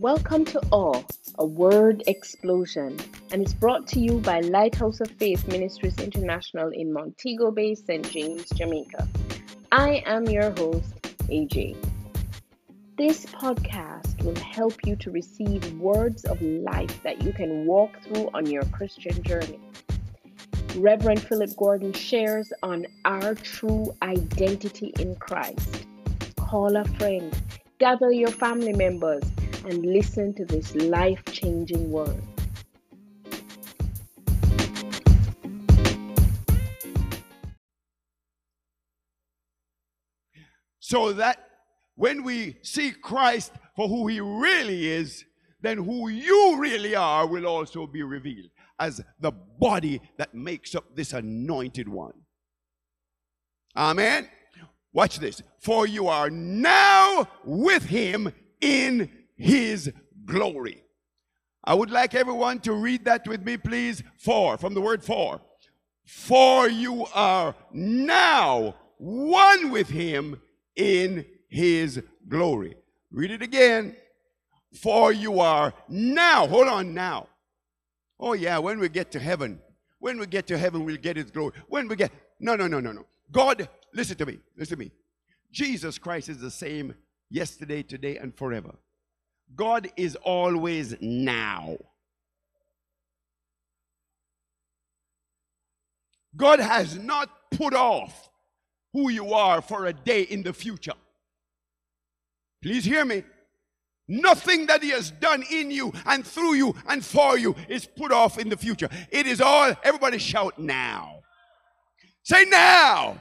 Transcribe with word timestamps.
Welcome 0.00 0.44
to 0.44 0.60
All, 0.70 1.04
a 1.40 1.44
word 1.44 2.04
explosion, 2.06 2.96
and 3.32 3.42
it's 3.42 3.52
brought 3.52 3.88
to 3.88 3.98
you 3.98 4.20
by 4.20 4.38
Lighthouse 4.38 5.00
of 5.00 5.10
Faith 5.10 5.48
Ministries 5.48 5.98
International 5.98 6.68
in 6.68 6.92
Montego 6.92 7.50
Bay, 7.50 7.74
St. 7.74 8.08
James, 8.08 8.48
Jamaica. 8.50 9.08
I 9.72 10.04
am 10.06 10.26
your 10.26 10.50
host, 10.52 11.02
AJ. 11.22 11.76
This 12.96 13.26
podcast 13.26 14.22
will 14.22 14.36
help 14.36 14.74
you 14.86 14.94
to 14.94 15.10
receive 15.10 15.72
words 15.80 16.24
of 16.26 16.40
life 16.40 17.02
that 17.02 17.20
you 17.22 17.32
can 17.32 17.66
walk 17.66 18.00
through 18.04 18.30
on 18.34 18.46
your 18.46 18.62
Christian 18.66 19.20
journey. 19.24 19.58
Reverend 20.76 21.22
Philip 21.22 21.56
Gordon 21.56 21.92
shares 21.92 22.52
on 22.62 22.86
our 23.04 23.34
true 23.34 23.92
identity 24.02 24.92
in 25.00 25.16
Christ. 25.16 25.88
Call 26.36 26.76
a 26.76 26.84
friend, 26.84 27.36
gather 27.80 28.12
your 28.12 28.30
family 28.30 28.72
members, 28.72 29.24
and 29.68 29.84
listen 29.84 30.32
to 30.34 30.46
this 30.46 30.74
life 30.74 31.22
changing 31.26 31.90
word. 31.90 32.22
So 40.80 41.12
that 41.12 41.38
when 41.96 42.24
we 42.24 42.56
see 42.62 42.92
Christ 42.92 43.52
for 43.76 43.88
who 43.88 44.06
he 44.06 44.20
really 44.20 44.88
is, 44.88 45.26
then 45.60 45.76
who 45.76 46.08
you 46.08 46.56
really 46.58 46.96
are 46.96 47.26
will 47.26 47.46
also 47.46 47.86
be 47.86 48.02
revealed 48.02 48.48
as 48.80 49.02
the 49.20 49.32
body 49.32 50.00
that 50.16 50.34
makes 50.34 50.74
up 50.74 50.84
this 50.94 51.12
anointed 51.12 51.88
one. 51.88 52.14
Amen. 53.76 54.28
Watch 54.94 55.18
this. 55.18 55.42
For 55.60 55.86
you 55.86 56.08
are 56.08 56.30
now 56.30 57.28
with 57.44 57.84
him 57.84 58.32
in 58.62 59.10
his 59.38 59.90
glory. 60.26 60.82
I 61.64 61.74
would 61.74 61.90
like 61.90 62.14
everyone 62.14 62.60
to 62.60 62.72
read 62.72 63.04
that 63.06 63.26
with 63.26 63.44
me, 63.44 63.56
please. 63.56 64.02
For, 64.18 64.56
from 64.58 64.74
the 64.74 64.80
word 64.80 65.02
for. 65.02 65.40
For 66.04 66.68
you 66.68 67.06
are 67.14 67.54
now 67.72 68.74
one 68.96 69.70
with 69.70 69.88
him 69.88 70.40
in 70.76 71.26
his 71.48 72.02
glory. 72.28 72.76
Read 73.10 73.30
it 73.30 73.42
again. 73.42 73.96
For 74.80 75.12
you 75.12 75.40
are 75.40 75.72
now, 75.88 76.46
hold 76.46 76.68
on 76.68 76.94
now. 76.94 77.28
Oh, 78.20 78.32
yeah, 78.32 78.58
when 78.58 78.78
we 78.78 78.88
get 78.88 79.10
to 79.12 79.20
heaven, 79.20 79.60
when 79.98 80.18
we 80.18 80.26
get 80.26 80.46
to 80.48 80.58
heaven, 80.58 80.84
we'll 80.84 80.96
get 80.96 81.16
his 81.16 81.30
glory. 81.30 81.52
When 81.68 81.88
we 81.88 81.96
get, 81.96 82.12
no, 82.40 82.56
no, 82.56 82.66
no, 82.66 82.80
no, 82.80 82.92
no. 82.92 83.06
God, 83.30 83.68
listen 83.94 84.16
to 84.16 84.26
me, 84.26 84.38
listen 84.56 84.76
to 84.76 84.84
me. 84.84 84.90
Jesus 85.52 85.98
Christ 85.98 86.28
is 86.28 86.38
the 86.40 86.50
same 86.50 86.94
yesterday, 87.30 87.82
today, 87.82 88.16
and 88.16 88.36
forever. 88.36 88.74
God 89.54 89.88
is 89.96 90.16
always 90.16 90.94
now. 91.00 91.76
God 96.36 96.60
has 96.60 96.96
not 96.96 97.28
put 97.50 97.74
off 97.74 98.30
who 98.92 99.10
you 99.10 99.34
are 99.34 99.60
for 99.60 99.86
a 99.86 99.92
day 99.92 100.22
in 100.22 100.42
the 100.42 100.52
future. 100.52 100.92
Please 102.62 102.84
hear 102.84 103.04
me. 103.04 103.24
Nothing 104.06 104.66
that 104.66 104.82
He 104.82 104.90
has 104.90 105.10
done 105.10 105.44
in 105.50 105.70
you 105.70 105.92
and 106.06 106.26
through 106.26 106.54
you 106.54 106.74
and 106.86 107.04
for 107.04 107.36
you 107.36 107.54
is 107.68 107.84
put 107.84 108.10
off 108.10 108.38
in 108.38 108.48
the 108.48 108.56
future. 108.56 108.88
It 109.10 109.26
is 109.26 109.40
all, 109.40 109.74
everybody 109.82 110.18
shout 110.18 110.58
now. 110.58 111.20
Say 112.22 112.44
now. 112.46 113.18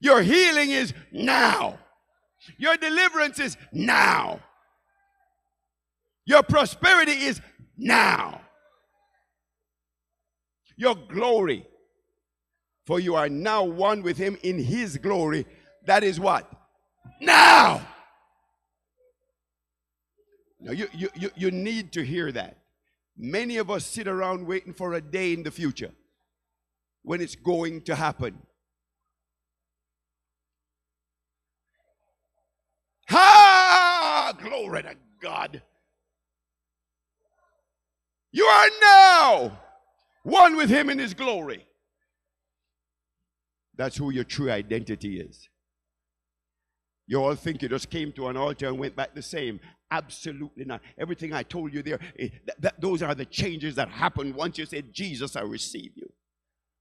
Your 0.00 0.20
healing 0.20 0.70
is 0.70 0.92
now. 1.10 1.78
Your 2.58 2.76
deliverance 2.76 3.38
is 3.38 3.56
now. 3.72 4.40
Your 6.24 6.42
prosperity 6.42 7.12
is 7.12 7.40
now. 7.76 8.40
Your 10.76 10.94
glory. 10.94 11.66
For 12.86 12.98
you 12.98 13.14
are 13.14 13.28
now 13.28 13.64
one 13.64 14.02
with 14.02 14.16
him 14.16 14.36
in 14.42 14.58
his 14.58 14.96
glory. 14.96 15.46
That 15.86 16.02
is 16.02 16.18
what? 16.18 16.50
Now. 17.20 17.86
Now 20.60 20.72
you, 20.72 20.88
you, 20.92 21.08
you, 21.14 21.30
you 21.34 21.50
need 21.50 21.92
to 21.92 22.04
hear 22.04 22.32
that. 22.32 22.58
Many 23.16 23.58
of 23.58 23.70
us 23.70 23.84
sit 23.84 24.08
around 24.08 24.46
waiting 24.46 24.72
for 24.72 24.94
a 24.94 25.00
day 25.00 25.32
in 25.32 25.42
the 25.42 25.50
future 25.50 25.90
when 27.02 27.20
it's 27.20 27.36
going 27.36 27.82
to 27.82 27.94
happen. 27.94 28.42
Glory 34.40 34.82
to 34.82 34.96
God. 35.20 35.62
You 38.32 38.44
are 38.44 38.68
now 38.80 39.58
one 40.22 40.56
with 40.56 40.70
Him 40.70 40.88
in 40.88 40.98
His 40.98 41.14
glory. 41.14 41.66
That's 43.76 43.96
who 43.96 44.10
your 44.10 44.24
true 44.24 44.50
identity 44.50 45.20
is. 45.20 45.48
You 47.06 47.22
all 47.22 47.34
think 47.34 47.62
you 47.62 47.68
just 47.68 47.90
came 47.90 48.12
to 48.12 48.28
an 48.28 48.36
altar 48.36 48.68
and 48.68 48.78
went 48.78 48.96
back 48.96 49.14
the 49.14 49.22
same. 49.22 49.60
Absolutely 49.90 50.64
not. 50.64 50.80
Everything 50.98 51.32
I 51.32 51.42
told 51.42 51.74
you 51.74 51.82
there, 51.82 51.98
eh, 52.18 52.28
are 52.48 53.14
the 53.14 53.26
changes 53.28 53.74
that 53.74 53.88
happened 53.88 54.34
once 54.34 54.56
you 54.56 54.66
said, 54.66 54.94
Jesus, 54.94 55.36
I 55.36 55.42
receive 55.42 55.92
you. 55.96 56.10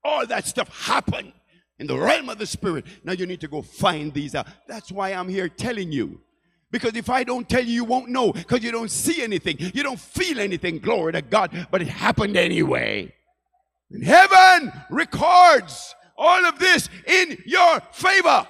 All 0.04 0.26
that 0.28 0.46
stuff 0.48 0.86
happened 0.86 1.34
in 1.80 1.88
the 1.88 1.98
realm 1.98 2.30
of 2.30 2.38
the 2.38 2.46
spirit. 2.46 2.86
Now 3.04 3.14
you 3.14 3.26
need 3.26 3.42
to 3.42 3.48
go 3.48 3.62
find 3.62 4.14
these 4.14 4.36
out. 4.36 4.48
That's 4.68 4.92
why 4.92 5.10
I'm 5.10 5.28
here 5.28 5.50
telling 5.50 5.92
you. 5.92 6.22
Because 6.72 6.96
if 6.96 7.10
I 7.10 7.24
don't 7.24 7.48
tell 7.48 7.64
you, 7.64 7.74
you 7.74 7.84
won't 7.84 8.10
know 8.10 8.32
because 8.32 8.64
you 8.64 8.72
don't 8.72 8.90
see 8.90 9.22
anything. 9.22 9.58
You 9.60 9.84
don't 9.84 10.00
feel 10.00 10.40
anything. 10.40 10.80
Glory 10.80 11.14
to 11.14 11.22
God. 11.22 11.68
But 11.70 11.82
it 11.82 11.90
happened 11.90 12.38
anyway. 12.38 13.14
And 13.92 14.04
heaven 14.04 14.72
records 14.90 15.94
all 16.18 16.46
of 16.46 16.60
this 16.60 16.90
in 17.06 17.38
your 17.46 17.82
favor. 17.92 18.48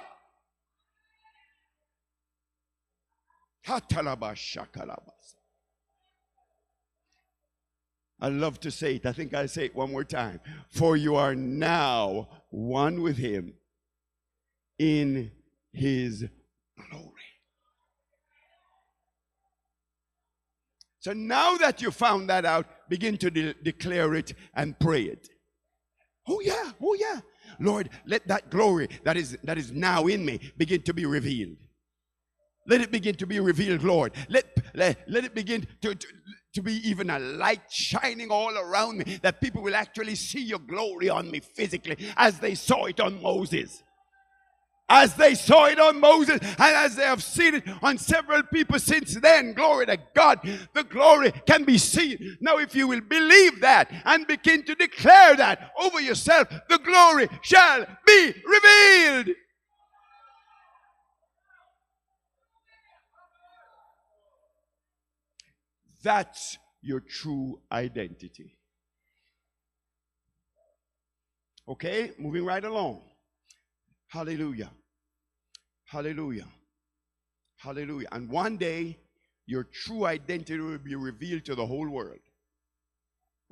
I 8.20 8.28
love 8.28 8.60
to 8.60 8.70
say 8.70 8.96
it. 8.96 9.06
I 9.06 9.12
think 9.12 9.34
I'll 9.34 9.48
say 9.48 9.64
it 9.64 9.74
one 9.74 9.90
more 9.90 10.04
time. 10.04 10.38
For 10.68 10.96
you 10.96 11.16
are 11.16 11.34
now 11.34 12.28
one 12.50 13.02
with 13.02 13.16
him 13.16 13.54
in 14.78 15.32
his 15.72 16.24
glory. 16.76 17.31
So 21.02 21.12
now 21.12 21.56
that 21.56 21.82
you 21.82 21.90
found 21.90 22.30
that 22.30 22.44
out, 22.44 22.66
begin 22.88 23.18
to 23.18 23.30
de- 23.30 23.54
declare 23.54 24.14
it 24.14 24.34
and 24.54 24.78
pray 24.78 25.02
it. 25.02 25.28
Oh 26.28 26.40
yeah, 26.40 26.70
oh 26.80 26.94
yeah. 26.94 27.20
Lord, 27.58 27.90
let 28.06 28.28
that 28.28 28.50
glory 28.50 28.88
that 29.02 29.16
is 29.16 29.36
that 29.42 29.58
is 29.58 29.72
now 29.72 30.06
in 30.06 30.24
me 30.24 30.38
begin 30.56 30.80
to 30.82 30.94
be 30.94 31.04
revealed. 31.04 31.56
Let 32.68 32.80
it 32.82 32.92
begin 32.92 33.16
to 33.16 33.26
be 33.26 33.40
revealed, 33.40 33.82
Lord. 33.82 34.12
Let, 34.28 34.46
let, 34.74 34.98
let 35.08 35.24
it 35.24 35.34
begin 35.34 35.66
to, 35.80 35.96
to, 35.96 36.06
to 36.54 36.62
be 36.62 36.74
even 36.88 37.10
a 37.10 37.18
light 37.18 37.68
shining 37.68 38.30
all 38.30 38.56
around 38.56 38.98
me 38.98 39.18
that 39.22 39.40
people 39.40 39.62
will 39.62 39.74
actually 39.74 40.14
see 40.14 40.42
your 40.42 40.60
glory 40.60 41.08
on 41.08 41.28
me 41.28 41.40
physically 41.40 41.96
as 42.16 42.38
they 42.38 42.54
saw 42.54 42.84
it 42.84 43.00
on 43.00 43.20
Moses. 43.20 43.82
As 44.94 45.14
they 45.14 45.34
saw 45.34 45.64
it 45.64 45.80
on 45.80 45.98
Moses 45.98 46.38
and 46.42 46.58
as 46.58 46.96
they 46.96 47.04
have 47.04 47.22
seen 47.22 47.54
it 47.54 47.64
on 47.82 47.96
several 47.96 48.42
people 48.42 48.78
since 48.78 49.14
then, 49.14 49.54
glory 49.54 49.86
to 49.86 49.96
God, 50.14 50.40
the 50.74 50.84
glory 50.84 51.32
can 51.46 51.64
be 51.64 51.78
seen. 51.78 52.36
Now, 52.42 52.58
if 52.58 52.74
you 52.74 52.86
will 52.86 53.00
believe 53.00 53.62
that 53.62 53.90
and 54.04 54.26
begin 54.26 54.64
to 54.64 54.74
declare 54.74 55.34
that 55.36 55.72
over 55.80 55.98
yourself, 55.98 56.46
the 56.68 56.76
glory 56.76 57.26
shall 57.40 57.86
be 58.06 58.34
revealed. 58.44 59.34
That's 66.02 66.58
your 66.82 67.00
true 67.00 67.62
identity. 67.72 68.58
Okay, 71.66 72.10
moving 72.18 72.44
right 72.44 72.62
along. 72.62 73.00
Hallelujah. 74.08 74.70
Hallelujah. 75.92 76.46
Hallelujah. 77.58 78.08
And 78.12 78.30
one 78.30 78.56
day, 78.56 78.96
your 79.44 79.64
true 79.64 80.06
identity 80.06 80.58
will 80.58 80.78
be 80.78 80.94
revealed 80.94 81.44
to 81.44 81.54
the 81.54 81.66
whole 81.66 81.86
world. 81.86 82.24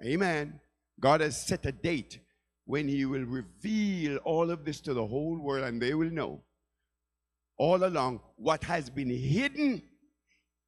Amen. 0.02 0.58
God 0.98 1.20
has 1.20 1.46
set 1.46 1.66
a 1.66 1.72
date 1.72 2.18
when 2.64 2.88
He 2.88 3.04
will 3.04 3.26
reveal 3.26 4.16
all 4.24 4.50
of 4.50 4.64
this 4.64 4.80
to 4.82 4.94
the 4.94 5.06
whole 5.06 5.38
world, 5.38 5.64
and 5.64 5.82
they 5.82 5.92
will 5.92 6.10
know 6.10 6.40
all 7.58 7.84
along 7.84 8.20
what 8.36 8.64
has 8.64 8.88
been 8.88 9.10
hidden 9.10 9.82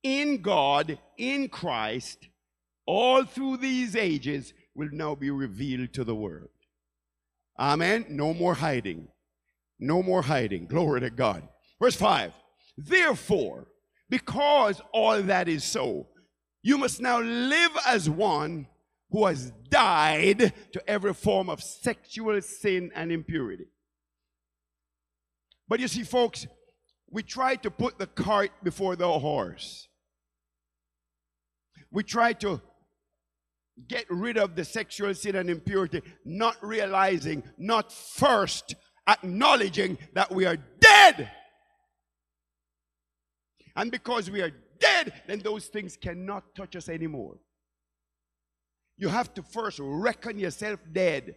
in 0.02 0.42
God, 0.42 0.98
in 1.16 1.48
Christ, 1.48 2.28
all 2.84 3.24
through 3.24 3.56
these 3.56 3.96
ages 3.96 4.52
will 4.74 4.90
now 4.92 5.14
be 5.14 5.30
revealed 5.30 5.94
to 5.94 6.04
the 6.04 6.14
world. 6.14 6.50
Amen. 7.58 8.04
No 8.10 8.34
more 8.34 8.54
hiding. 8.54 9.08
No 9.78 10.02
more 10.02 10.20
hiding. 10.20 10.66
Glory 10.66 11.00
to 11.00 11.08
God. 11.08 11.48
Verse 11.82 11.96
5. 11.96 12.32
Therefore, 12.78 13.66
Because 14.08 14.80
all 14.92 15.22
that 15.22 15.48
is 15.48 15.64
so, 15.64 16.06
you 16.62 16.78
must 16.78 17.00
now 17.00 17.20
live 17.20 17.72
as 17.86 18.08
one 18.08 18.68
who 19.10 19.26
has 19.26 19.50
died 19.70 20.52
to 20.72 20.82
every 20.88 21.14
form 21.14 21.48
of 21.48 21.62
sexual 21.62 22.40
sin 22.42 22.92
and 22.94 23.10
impurity. 23.10 23.64
But 25.66 25.80
you 25.80 25.88
see, 25.88 26.04
folks, 26.04 26.46
we 27.10 27.22
try 27.22 27.56
to 27.56 27.70
put 27.70 27.98
the 27.98 28.06
cart 28.06 28.50
before 28.62 28.96
the 28.96 29.10
horse. 29.18 29.88
We 31.90 32.02
try 32.02 32.34
to 32.34 32.60
get 33.88 34.04
rid 34.08 34.36
of 34.36 34.54
the 34.54 34.64
sexual 34.64 35.14
sin 35.14 35.36
and 35.36 35.48
impurity, 35.48 36.02
not 36.24 36.56
realizing, 36.62 37.42
not 37.58 37.90
first 37.92 38.74
acknowledging 39.08 39.96
that 40.12 40.30
we 40.30 40.44
are 40.44 40.58
dead. 40.80 41.30
And 43.76 43.90
because 43.90 44.30
we 44.30 44.42
are 44.42 44.52
dead, 44.78 45.12
then 45.26 45.40
those 45.40 45.66
things 45.66 45.96
cannot 45.96 46.54
touch 46.54 46.76
us 46.76 46.88
anymore. 46.88 47.38
You 48.96 49.08
have 49.08 49.32
to 49.34 49.42
first 49.42 49.78
reckon 49.82 50.38
yourself 50.38 50.80
dead. 50.92 51.36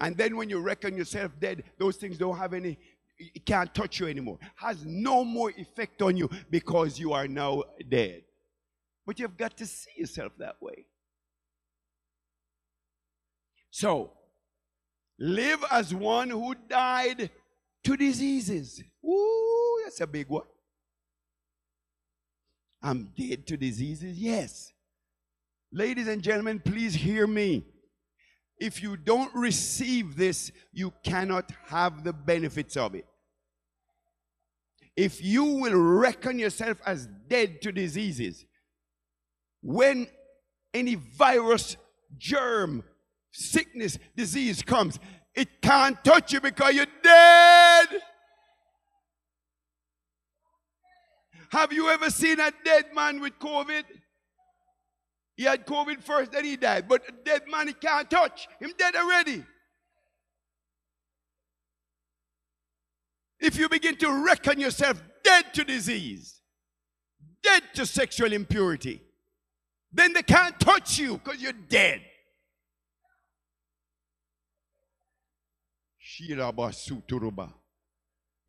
And 0.00 0.16
then 0.16 0.36
when 0.36 0.48
you 0.50 0.58
reckon 0.60 0.96
yourself 0.96 1.32
dead, 1.38 1.64
those 1.78 1.96
things 1.96 2.18
don't 2.18 2.36
have 2.36 2.54
any, 2.54 2.78
it 3.18 3.44
can't 3.44 3.72
touch 3.74 4.00
you 4.00 4.06
anymore. 4.06 4.38
Has 4.56 4.84
no 4.84 5.24
more 5.24 5.52
effect 5.56 6.02
on 6.02 6.16
you 6.16 6.28
because 6.50 6.98
you 6.98 7.12
are 7.12 7.28
now 7.28 7.62
dead. 7.88 8.22
But 9.06 9.18
you've 9.18 9.36
got 9.36 9.56
to 9.58 9.66
see 9.66 9.90
yourself 9.96 10.32
that 10.38 10.56
way. 10.60 10.86
So, 13.70 14.12
live 15.18 15.64
as 15.70 15.94
one 15.94 16.30
who 16.30 16.54
died 16.68 17.30
to 17.84 17.96
diseases. 17.96 18.82
Ooh, 19.04 19.80
that's 19.84 20.00
a 20.00 20.06
big 20.06 20.28
one. 20.28 20.44
I'm 22.82 23.12
dead 23.16 23.46
to 23.48 23.56
diseases? 23.56 24.18
Yes. 24.18 24.72
Ladies 25.72 26.08
and 26.08 26.22
gentlemen, 26.22 26.60
please 26.60 26.94
hear 26.94 27.26
me. 27.26 27.64
If 28.58 28.82
you 28.82 28.96
don't 28.96 29.34
receive 29.34 30.16
this, 30.16 30.52
you 30.72 30.92
cannot 31.02 31.50
have 31.68 32.04
the 32.04 32.12
benefits 32.12 32.76
of 32.76 32.94
it. 32.94 33.06
If 34.96 35.24
you 35.24 35.44
will 35.44 35.76
reckon 35.76 36.38
yourself 36.38 36.78
as 36.84 37.08
dead 37.28 37.62
to 37.62 37.72
diseases, 37.72 38.44
when 39.62 40.08
any 40.74 40.94
virus, 40.96 41.76
germ, 42.18 42.82
sickness, 43.30 43.98
disease 44.16 44.62
comes, 44.62 44.98
it 45.34 45.62
can't 45.62 46.02
touch 46.04 46.32
you 46.32 46.40
because 46.40 46.74
you're 46.74 46.86
dead. 47.02 47.88
Have 51.50 51.72
you 51.72 51.88
ever 51.88 52.10
seen 52.10 52.38
a 52.38 52.52
dead 52.64 52.86
man 52.94 53.20
with 53.20 53.38
COVID? 53.38 53.84
He 55.36 55.44
had 55.44 55.66
COVID 55.66 56.02
first, 56.02 56.32
then 56.32 56.44
he 56.44 56.56
died. 56.56 56.88
But 56.88 57.02
a 57.08 57.12
dead 57.24 57.42
man 57.50 57.66
he 57.66 57.72
can't 57.72 58.08
touch. 58.08 58.46
Him 58.60 58.72
dead 58.76 58.94
already. 58.94 59.44
If 63.40 63.58
you 63.58 63.68
begin 63.68 63.96
to 63.96 64.24
reckon 64.24 64.60
yourself 64.60 65.02
dead 65.24 65.52
to 65.54 65.64
disease, 65.64 66.40
dead 67.42 67.62
to 67.74 67.86
sexual 67.86 68.32
impurity, 68.32 69.00
then 69.92 70.12
they 70.12 70.22
can't 70.22 70.60
touch 70.60 70.98
you 70.98 71.18
because 71.18 71.40
you're 71.40 71.52
dead. 71.52 72.02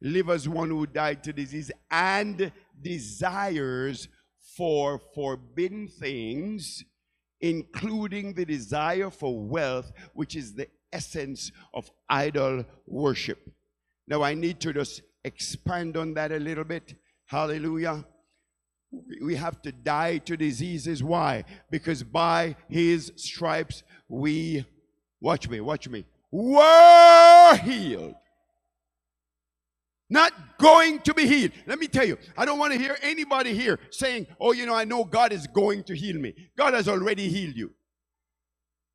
Live 0.01 0.29
as 0.29 0.49
one 0.49 0.69
who 0.69 0.85
died 0.85 1.23
to 1.23 1.31
disease 1.31 1.71
and 1.89 2.51
desires 2.81 4.07
for 4.57 4.99
forbidden 5.15 5.87
things, 5.87 6.83
including 7.39 8.33
the 8.33 8.45
desire 8.45 9.09
for 9.09 9.39
wealth, 9.39 9.91
which 10.13 10.35
is 10.35 10.53
the 10.53 10.67
essence 10.91 11.51
of 11.73 11.89
idol 12.09 12.65
worship. 12.85 13.39
Now, 14.07 14.23
I 14.23 14.33
need 14.33 14.59
to 14.61 14.73
just 14.73 15.01
expand 15.23 15.95
on 15.97 16.13
that 16.15 16.31
a 16.31 16.39
little 16.39 16.63
bit. 16.63 16.95
Hallelujah. 17.25 18.05
We 19.21 19.35
have 19.35 19.61
to 19.61 19.71
die 19.71 20.17
to 20.19 20.35
diseases. 20.35 21.01
Why? 21.01 21.45
Because 21.69 22.03
by 22.03 22.57
his 22.67 23.13
stripes 23.15 23.83
we, 24.09 24.65
watch 25.21 25.47
me, 25.47 25.61
watch 25.61 25.87
me, 25.87 26.05
were 26.29 27.55
healed 27.63 28.15
not 30.11 30.33
going 30.59 30.99
to 30.99 31.13
be 31.13 31.25
healed. 31.25 31.51
Let 31.65 31.79
me 31.79 31.87
tell 31.87 32.05
you, 32.05 32.17
I 32.37 32.45
don't 32.45 32.59
want 32.59 32.73
to 32.73 32.79
hear 32.79 32.97
anybody 33.01 33.55
here 33.55 33.79
saying, 33.89 34.27
Oh, 34.39 34.51
you 34.51 34.65
know, 34.65 34.75
I 34.75 34.83
know 34.83 35.03
God 35.03 35.31
is 35.31 35.47
going 35.47 35.83
to 35.85 35.95
heal 35.95 36.17
me. 36.19 36.35
God 36.57 36.73
has 36.73 36.87
already 36.87 37.29
healed 37.29 37.55
you. 37.55 37.71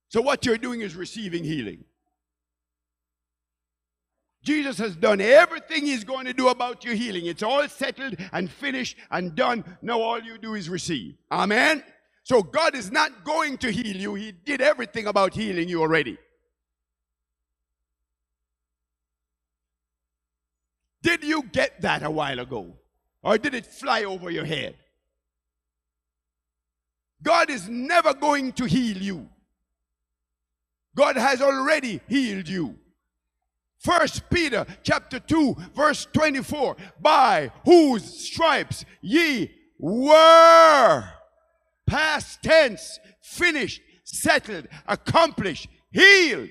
So 0.08 0.20
what 0.20 0.46
you're 0.46 0.58
doing 0.58 0.82
is 0.82 0.94
receiving 0.94 1.42
healing. 1.42 1.84
Jesus 4.44 4.78
has 4.78 4.94
done 4.94 5.20
everything 5.20 5.84
he's 5.84 6.04
going 6.04 6.26
to 6.26 6.32
do 6.32 6.48
about 6.48 6.84
your 6.84 6.94
healing. 6.94 7.26
It's 7.26 7.42
all 7.42 7.66
settled 7.66 8.14
and 8.32 8.48
finished 8.48 8.96
and 9.10 9.34
done. 9.34 9.64
Now 9.82 10.00
all 10.00 10.20
you 10.20 10.38
do 10.38 10.54
is 10.54 10.68
receive. 10.68 11.16
Amen. 11.32 11.82
So 12.22 12.42
God 12.42 12.76
is 12.76 12.92
not 12.92 13.24
going 13.24 13.58
to 13.58 13.72
heal 13.72 13.96
you. 13.96 14.14
He 14.14 14.30
did 14.30 14.60
everything 14.60 15.08
about 15.08 15.34
healing 15.34 15.68
you 15.68 15.80
already. 15.80 16.16
Did 21.06 21.22
you 21.22 21.44
get 21.52 21.82
that 21.82 22.02
a 22.02 22.10
while 22.10 22.40
ago? 22.40 22.74
Or 23.22 23.38
did 23.38 23.54
it 23.54 23.64
fly 23.64 24.02
over 24.02 24.28
your 24.28 24.44
head? 24.44 24.74
God 27.22 27.48
is 27.48 27.68
never 27.68 28.12
going 28.12 28.50
to 28.54 28.64
heal 28.64 28.96
you. 28.96 29.28
God 30.96 31.16
has 31.16 31.40
already 31.40 32.00
healed 32.08 32.48
you. 32.48 32.74
First 33.78 34.28
Peter 34.28 34.66
chapter 34.82 35.20
2 35.20 35.56
verse 35.76 36.08
24 36.12 36.76
by 37.00 37.52
whose 37.64 38.02
stripes 38.02 38.84
ye 39.00 39.52
were 39.78 41.04
past 41.86 42.42
tense 42.42 42.98
finished 43.22 43.80
settled 44.02 44.66
accomplished 44.88 45.68
healed 45.92 46.48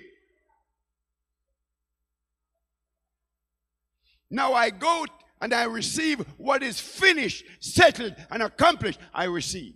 Now 4.35 4.51
I 4.53 4.69
go 4.69 5.05
and 5.39 5.53
I 5.53 5.63
receive 5.63 6.19
what 6.37 6.61
is 6.61 6.77
finished, 6.77 7.45
settled, 7.61 8.15
and 8.29 8.43
accomplished. 8.43 8.99
I 9.13 9.23
receive. 9.23 9.75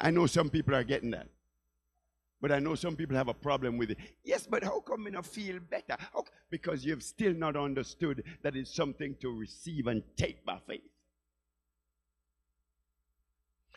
I 0.00 0.10
know 0.10 0.26
some 0.26 0.50
people 0.50 0.74
are 0.74 0.82
getting 0.82 1.12
that. 1.12 1.28
But 2.40 2.50
I 2.50 2.58
know 2.58 2.74
some 2.74 2.96
people 2.96 3.16
have 3.16 3.28
a 3.28 3.34
problem 3.34 3.78
with 3.78 3.92
it. 3.92 3.98
Yes, 4.24 4.48
but 4.48 4.64
how 4.64 4.80
come 4.80 5.08
I 5.16 5.22
feel 5.22 5.60
better? 5.60 5.96
How? 6.12 6.24
Because 6.50 6.84
you've 6.84 7.04
still 7.04 7.34
not 7.34 7.56
understood 7.56 8.24
that 8.42 8.56
it's 8.56 8.74
something 8.74 9.14
to 9.20 9.30
receive 9.30 9.86
and 9.86 10.02
take 10.16 10.44
by 10.44 10.58
faith. 10.66 10.82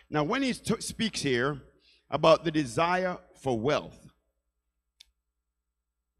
Now, 0.09 0.23
when 0.23 0.41
he 0.41 0.51
speaks 0.53 1.21
here 1.21 1.61
about 2.09 2.43
the 2.43 2.51
desire 2.51 3.19
for 3.39 3.59
wealth, 3.59 4.06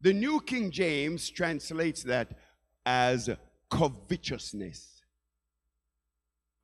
the 0.00 0.12
New 0.12 0.40
King 0.40 0.70
James 0.70 1.28
translates 1.30 2.02
that 2.04 2.38
as 2.86 3.30
covetousness. 3.70 5.02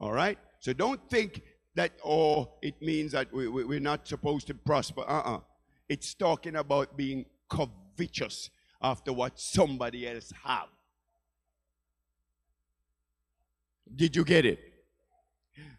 All 0.00 0.12
right? 0.12 0.38
So 0.60 0.72
don't 0.72 1.00
think 1.10 1.42
that, 1.74 1.92
oh, 2.04 2.54
it 2.62 2.80
means 2.80 3.12
that 3.12 3.32
we, 3.32 3.48
we, 3.48 3.64
we're 3.64 3.80
not 3.80 4.06
supposed 4.06 4.46
to 4.46 4.54
prosper. 4.54 5.02
Uh 5.02 5.20
uh-uh. 5.20 5.36
uh 5.36 5.40
It's 5.88 6.14
talking 6.14 6.56
about 6.56 6.96
being 6.96 7.26
covetous 7.48 8.50
after 8.80 9.12
what 9.12 9.40
somebody 9.40 10.08
else 10.08 10.32
have. 10.44 10.68
Did 13.94 14.16
you 14.16 14.24
get 14.24 14.44
it? 14.44 14.60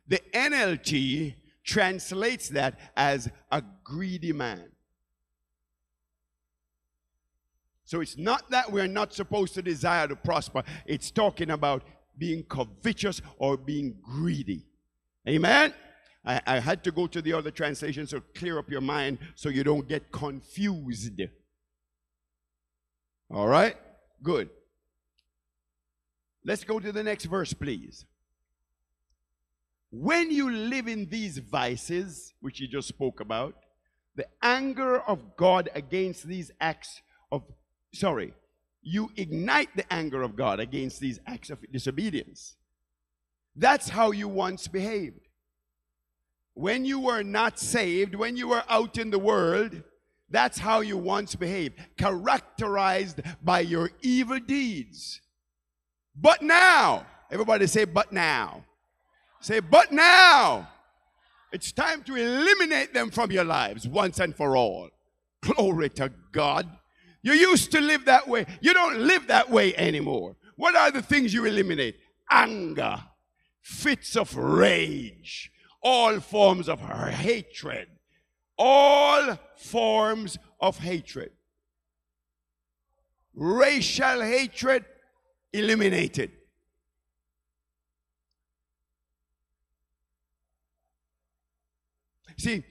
The 0.08 0.20
NLT 0.34 1.36
translates 1.64 2.50
that 2.50 2.80
as 2.96 3.30
a 3.52 3.64
greedy 3.84 4.32
man. 4.32 4.70
So 7.86 8.02
it's 8.02 8.18
not 8.18 8.50
that 8.50 8.72
we're 8.72 8.88
not 8.88 9.14
supposed 9.14 9.54
to 9.54 9.62
desire 9.62 10.08
to 10.08 10.16
prosper, 10.16 10.64
it's 10.86 11.12
talking 11.12 11.52
about 11.52 11.84
being 12.18 12.44
covetous 12.44 13.22
or 13.38 13.58
being 13.58 13.96
greedy. 14.02 14.66
Amen? 15.28 15.74
I, 16.26 16.42
I, 16.48 16.60
had 16.60 16.84
to 16.86 16.92
go 16.92 17.06
to 17.08 17.22
the 17.22 17.34
other 17.34 17.52
translation 17.52 18.08
so 18.08 18.22
clear 18.34 18.58
up 18.58 18.70
your 18.72 18.82
mind 18.82 19.20
so 19.36 19.50
you 19.50 19.64
don't 19.64 19.88
get 19.88 20.12
confused. 20.12 21.22
All 23.32 23.48
right? 23.48 23.76
Good. 24.24 24.50
Let's 26.44 26.64
go 26.64 26.80
to 26.80 26.92
the 26.92 27.04
next 27.04 27.26
verse, 27.26 27.54
please. 27.54 28.06
When 29.92 30.32
you 30.32 30.52
live 30.52 30.88
in 30.88 31.08
these 31.10 31.38
vices, 31.38 32.34
which 32.40 32.60
you 32.60 32.68
just 32.68 32.88
spoke 32.88 33.20
about, 33.20 33.56
the 34.16 34.26
anger 34.42 35.00
of 35.02 35.36
God 35.38 35.70
against 35.76 36.28
these 36.28 36.52
acts 36.60 37.02
of 37.32 37.44
sorry, 37.96 38.34
you 38.82 39.10
ignite 39.16 39.76
the 39.76 39.92
anger 39.92 40.22
of 40.22 40.36
God 40.36 40.60
against 40.60 41.00
these 41.00 41.20
acts 41.26 41.50
of 41.50 41.60
disobedience. 41.72 42.56
That's 43.56 43.90
how 43.90 44.12
you 44.12 44.28
once 44.28 44.68
behaved. 44.68 45.22
When 46.54 46.86
you 46.86 47.00
were 47.00 47.24
not 47.24 47.60
saved, 47.60 48.16
when 48.16 48.38
you 48.38 48.48
were 48.50 48.64
out 48.70 48.98
in 48.98 49.10
the 49.10 49.20
world, 49.20 49.84
that's 50.30 50.60
how 50.60 50.82
you 50.82 50.98
once 50.98 51.36
behaved, 51.36 51.80
characterized 51.98 53.22
by 53.44 53.62
your 53.62 53.92
evil 54.02 54.40
deeds. 54.40 55.22
But 56.16 56.42
now, 56.42 57.06
everybody 57.32 57.68
say, 57.68 57.86
but 57.86 58.12
now. 58.12 58.66
Say, 59.42 59.60
but 59.60 59.92
now. 59.92 60.70
It's 61.52 61.72
time 61.72 62.04
to 62.04 62.16
eliminate 62.16 62.94
them 62.94 63.12
from 63.12 63.32
your 63.32 63.44
lives 63.44 63.88
once 63.88 64.20
and 64.20 64.36
for 64.36 64.58
all. 64.58 64.90
Glory 65.42 65.90
to 65.90 66.12
God. 66.32 66.68
You 67.26 67.34
used 67.34 67.72
to 67.72 67.82
live 67.82 68.06
that 68.06 68.28
way. 68.28 68.46
You 68.62 68.72
don't 68.76 69.00
live 69.00 69.26
that 69.30 69.50
way 69.50 69.76
anymore. 69.76 70.36
What 70.58 70.76
are 70.76 70.92
the 70.92 71.02
things 71.02 71.34
you 71.34 71.46
eliminate? 71.46 71.98
Anger, 72.30 73.04
fits 73.64 74.16
of 74.16 74.38
rage, 74.38 75.52
all 75.82 76.20
forms 76.20 76.70
of 76.70 76.80
hatred, 76.82 77.88
all 78.60 79.40
forms 79.58 80.38
of 80.62 80.78
hatred. 80.78 81.32
Racial 83.34 84.22
hatred 84.22 84.86
eliminated. 85.52 86.32
See, 92.38 92.64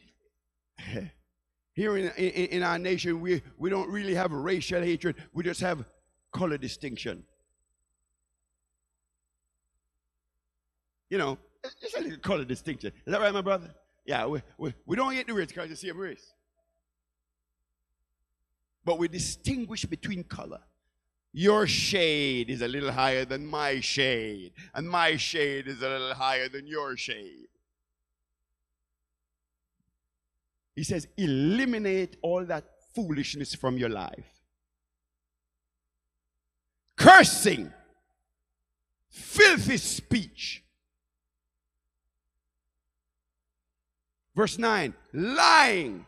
here 1.75 1.97
in, 1.97 2.11
in, 2.16 2.47
in, 2.47 2.62
our 2.62 2.78
nation, 2.78 3.21
we, 3.21 3.43
we 3.59 3.69
don't 3.69 3.90
really 3.90 4.14
have 4.14 4.33
racial 4.33 4.81
hatred, 4.81 5.16
we 5.33 5.43
just 5.43 5.61
have 5.61 5.85
color 6.33 6.57
distinction. 6.57 7.25
You 11.11 11.19
know, 11.19 11.38
just 11.81 11.97
a 11.97 12.00
little 12.00 12.19
color 12.19 12.45
distinction. 12.45 12.93
Is 13.07 13.12
that 13.12 13.21
right, 13.21 13.33
my 13.33 13.40
brother? 13.40 13.75
Yeah, 14.07 14.26
we, 14.26 14.43
we, 14.59 14.75
we 14.87 14.97
don't 14.97 15.12
get 15.14 15.26
the 15.26 15.35
race 15.35 15.49
because 15.49 15.69
you 15.69 15.76
see 15.76 15.88
a 15.88 15.95
race. 15.95 16.33
But 18.85 18.99
we 18.99 19.09
distinguish 19.09 19.85
between 19.85 20.25
color. 20.25 20.61
Your 21.33 21.66
shade 21.66 22.50
is 22.50 22.62
a 22.62 22.69
little 22.69 22.93
higher 22.93 23.25
than 23.25 23.45
my 23.47 23.81
shade, 23.81 24.52
and 24.75 24.88
my 24.88 25.16
shade 25.16 25.66
is 25.66 25.83
a 25.83 25.88
little 25.88 26.14
higher 26.14 26.49
than 26.49 26.66
your 26.66 26.97
shade. 26.97 27.49
He 30.75 30.85
says, 30.85 31.07
eliminate 31.16 32.16
all 32.23 32.45
that 32.47 32.64
foolishness 32.95 33.54
from 33.54 33.78
your 33.78 33.88
life. 33.88 34.40
Cursing, 36.97 37.73
filthy 39.11 39.76
speech, 39.76 40.64
Verse 44.35 44.59
9 44.59 44.95
lying. 45.12 46.07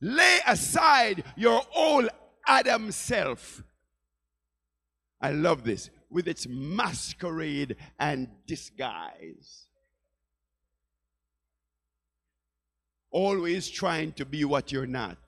Lay 0.00 0.38
aside 0.46 1.24
your 1.36 1.62
old 1.74 2.08
Adam 2.46 2.92
self. 2.92 3.62
I 5.20 5.30
love 5.30 5.64
this 5.64 5.90
with 6.10 6.28
its 6.28 6.46
masquerade 6.48 7.76
and 7.98 8.28
disguise. 8.46 9.66
Always 13.10 13.68
trying 13.68 14.12
to 14.12 14.24
be 14.24 14.44
what 14.44 14.72
you're 14.72 14.86
not. 14.86 15.18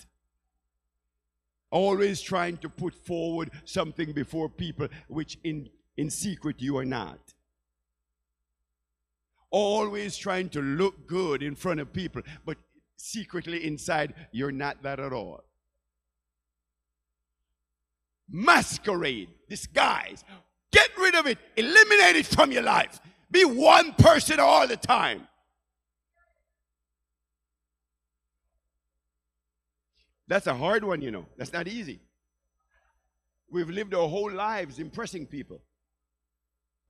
Always 1.70 2.20
trying 2.20 2.56
to 2.58 2.68
put 2.68 2.94
forward 2.94 3.50
something 3.64 4.12
before 4.12 4.48
people 4.48 4.88
which 5.08 5.38
in, 5.44 5.68
in 5.96 6.10
secret 6.10 6.60
you 6.60 6.78
are 6.78 6.84
not 6.84 7.18
always 9.50 10.16
trying 10.16 10.48
to 10.50 10.60
look 10.60 11.06
good 11.06 11.42
in 11.42 11.54
front 11.54 11.80
of 11.80 11.92
people, 11.92 12.22
but 12.44 12.58
secretly 12.96 13.66
inside, 13.66 14.14
you're 14.32 14.52
not 14.52 14.82
that 14.82 15.00
at 15.00 15.12
all. 15.12 15.44
Masquerade, 18.28 19.28
disguise. 19.48 20.22
Get 20.70 20.90
rid 20.98 21.14
of 21.14 21.26
it, 21.26 21.38
eliminate 21.56 22.16
it 22.16 22.26
from 22.26 22.52
your 22.52 22.62
life. 22.62 23.00
Be 23.30 23.44
one 23.44 23.94
person 23.94 24.38
all 24.38 24.66
the 24.66 24.76
time. 24.76 25.26
That's 30.28 30.46
a 30.46 30.54
hard 30.54 30.84
one, 30.84 31.00
you 31.00 31.10
know. 31.10 31.26
That's 31.36 31.52
not 31.52 31.66
easy. 31.66 32.00
We've 33.50 33.70
lived 33.70 33.94
our 33.94 34.06
whole 34.08 34.30
lives 34.30 34.78
impressing 34.78 35.26
people. 35.26 35.62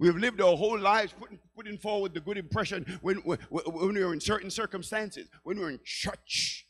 We've 0.00 0.16
lived 0.16 0.40
our 0.40 0.56
whole 0.56 0.78
lives 0.78 1.12
putting, 1.18 1.38
putting 1.56 1.78
forward 1.78 2.14
the 2.14 2.20
good 2.20 2.36
impression 2.36 2.98
when, 3.00 3.16
when, 3.18 3.38
when 3.50 3.94
we 3.94 4.02
are 4.02 4.12
in 4.12 4.20
certain 4.20 4.50
circumstances, 4.50 5.28
when 5.44 5.58
we're 5.58 5.70
in 5.70 5.80
church. 5.84 6.66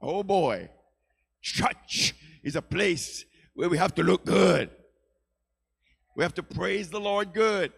Oh 0.00 0.22
boy, 0.22 0.70
church 1.40 2.14
is 2.42 2.56
a 2.56 2.62
place 2.62 3.24
where 3.54 3.68
we 3.68 3.78
have 3.78 3.94
to 3.96 4.02
look 4.02 4.24
good. 4.24 4.70
We 6.16 6.22
have 6.22 6.34
to 6.34 6.42
praise 6.42 6.90
the 6.90 7.00
Lord 7.00 7.32
good. 7.32 7.72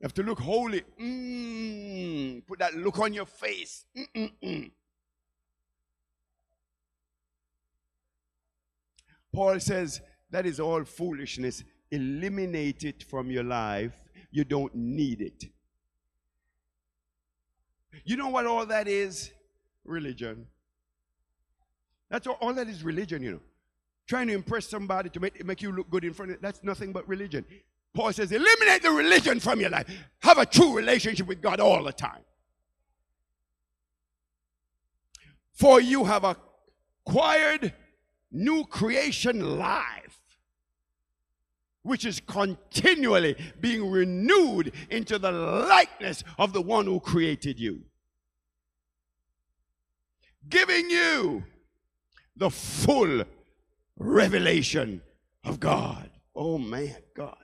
You 0.00 0.04
have 0.04 0.14
to 0.14 0.22
look 0.24 0.40
holy. 0.40 0.82
Mm, 1.00 2.46
put 2.46 2.58
that 2.58 2.74
look 2.74 2.98
on 2.98 3.12
your 3.12 3.26
face. 3.26 3.84
Mm-mm-mm. 3.96 4.70
Paul 9.32 9.60
says 9.60 10.00
that 10.30 10.46
is 10.46 10.60
all 10.60 10.84
foolishness 10.84 11.64
eliminate 11.90 12.84
it 12.84 13.04
from 13.04 13.30
your 13.30 13.44
life. 13.44 13.92
You 14.30 14.44
don't 14.44 14.74
need 14.74 15.20
it. 15.20 15.44
You 18.04 18.16
know 18.16 18.28
what 18.28 18.46
all 18.46 18.66
that 18.66 18.88
is? 18.88 19.30
Religion. 19.84 20.46
That's 22.10 22.26
all, 22.26 22.38
all 22.40 22.54
that 22.54 22.68
is 22.68 22.82
religion, 22.82 23.22
you 23.22 23.32
know. 23.32 23.40
Trying 24.08 24.28
to 24.28 24.34
impress 24.34 24.68
somebody 24.68 25.10
to 25.10 25.20
make, 25.20 25.44
make 25.44 25.62
you 25.62 25.72
look 25.72 25.88
good 25.90 26.04
in 26.04 26.12
front 26.12 26.32
of 26.32 26.40
that's 26.40 26.62
nothing 26.64 26.92
but 26.92 27.06
religion. 27.06 27.44
Paul 27.94 28.12
says, 28.12 28.32
eliminate 28.32 28.82
the 28.82 28.90
religion 28.90 29.38
from 29.38 29.60
your 29.60 29.70
life. 29.70 29.86
Have 30.20 30.38
a 30.38 30.46
true 30.46 30.74
relationship 30.74 31.26
with 31.26 31.42
God 31.42 31.60
all 31.60 31.84
the 31.84 31.92
time. 31.92 32.22
For 35.52 35.80
you 35.80 36.04
have 36.04 36.24
acquired 36.24 37.74
new 38.32 38.64
creation 38.64 39.58
life 39.58 40.22
which 41.82 42.04
is 42.04 42.20
continually 42.20 43.36
being 43.60 43.90
renewed 43.90 44.72
into 44.90 45.18
the 45.18 45.32
likeness 45.32 46.22
of 46.38 46.52
the 46.52 46.62
one 46.62 46.86
who 46.86 47.00
created 47.00 47.58
you. 47.58 47.82
Giving 50.48 50.90
you 50.90 51.44
the 52.36 52.50
full 52.50 53.24
revelation 53.98 55.02
of 55.44 55.60
God. 55.60 56.10
Oh 56.34 56.58
man, 56.58 56.96
God. 57.14 57.36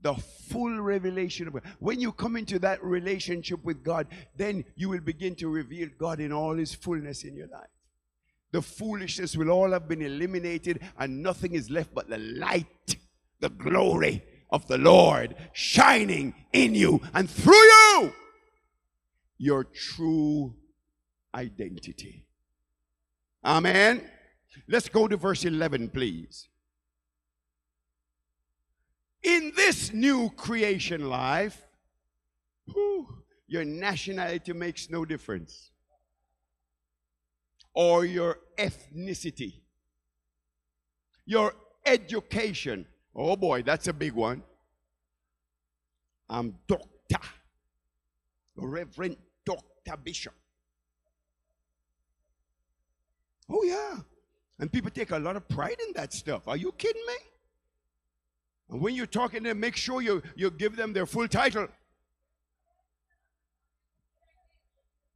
The 0.00 0.14
full 0.14 0.80
revelation 0.80 1.46
of 1.46 1.54
God. 1.54 1.62
When 1.78 2.00
you 2.00 2.12
come 2.12 2.36
into 2.36 2.58
that 2.60 2.82
relationship 2.82 3.64
with 3.64 3.82
God, 3.82 4.08
then 4.36 4.64
you 4.74 4.88
will 4.88 5.00
begin 5.00 5.34
to 5.36 5.48
reveal 5.48 5.88
God 5.98 6.20
in 6.20 6.32
all 6.32 6.56
his 6.56 6.74
fullness 6.74 7.24
in 7.24 7.36
your 7.36 7.48
life. 7.48 7.68
The 8.52 8.62
foolishness 8.62 9.36
will 9.36 9.50
all 9.50 9.72
have 9.72 9.88
been 9.88 10.02
eliminated, 10.02 10.80
and 10.98 11.22
nothing 11.22 11.54
is 11.54 11.70
left 11.70 11.94
but 11.94 12.08
the 12.08 12.18
light 12.18 12.96
the 13.42 13.50
glory 13.50 14.22
of 14.50 14.66
the 14.68 14.78
Lord 14.78 15.34
shining 15.52 16.34
in 16.52 16.74
you 16.74 17.02
and 17.12 17.28
through 17.28 17.54
you 17.54 18.12
your 19.36 19.64
true 19.64 20.54
identity. 21.34 22.24
Amen. 23.44 24.08
Let's 24.68 24.88
go 24.88 25.08
to 25.08 25.16
verse 25.16 25.44
11, 25.44 25.88
please. 25.88 26.48
In 29.24 29.52
this 29.56 29.92
new 29.92 30.30
creation 30.30 31.08
life, 31.08 31.60
whew, 32.66 33.24
your 33.48 33.64
nationality 33.64 34.52
makes 34.52 34.88
no 34.90 35.04
difference, 35.04 35.71
or 37.74 38.04
your 38.04 38.38
ethnicity, 38.58 39.54
your 41.24 41.54
education, 41.86 42.86
Oh 43.14 43.36
boy, 43.36 43.62
that's 43.62 43.88
a 43.88 43.92
big 43.92 44.14
one. 44.14 44.42
I'm 46.28 46.54
Doctor, 46.66 47.28
Reverend 48.56 49.16
Dr. 49.44 49.96
Bishop. 50.02 50.32
Oh, 53.50 53.62
yeah. 53.64 53.98
And 54.58 54.72
people 54.72 54.90
take 54.90 55.10
a 55.10 55.18
lot 55.18 55.36
of 55.36 55.46
pride 55.48 55.76
in 55.86 55.92
that 55.94 56.14
stuff. 56.14 56.48
Are 56.48 56.56
you 56.56 56.72
kidding 56.72 57.02
me? 57.06 57.14
And 58.70 58.80
when 58.80 58.94
you're 58.94 59.06
talking 59.06 59.42
to 59.42 59.50
them, 59.50 59.60
make 59.60 59.76
sure 59.76 60.00
you, 60.00 60.22
you 60.36 60.50
give 60.50 60.76
them 60.76 60.94
their 60.94 61.04
full 61.04 61.28
title. 61.28 61.68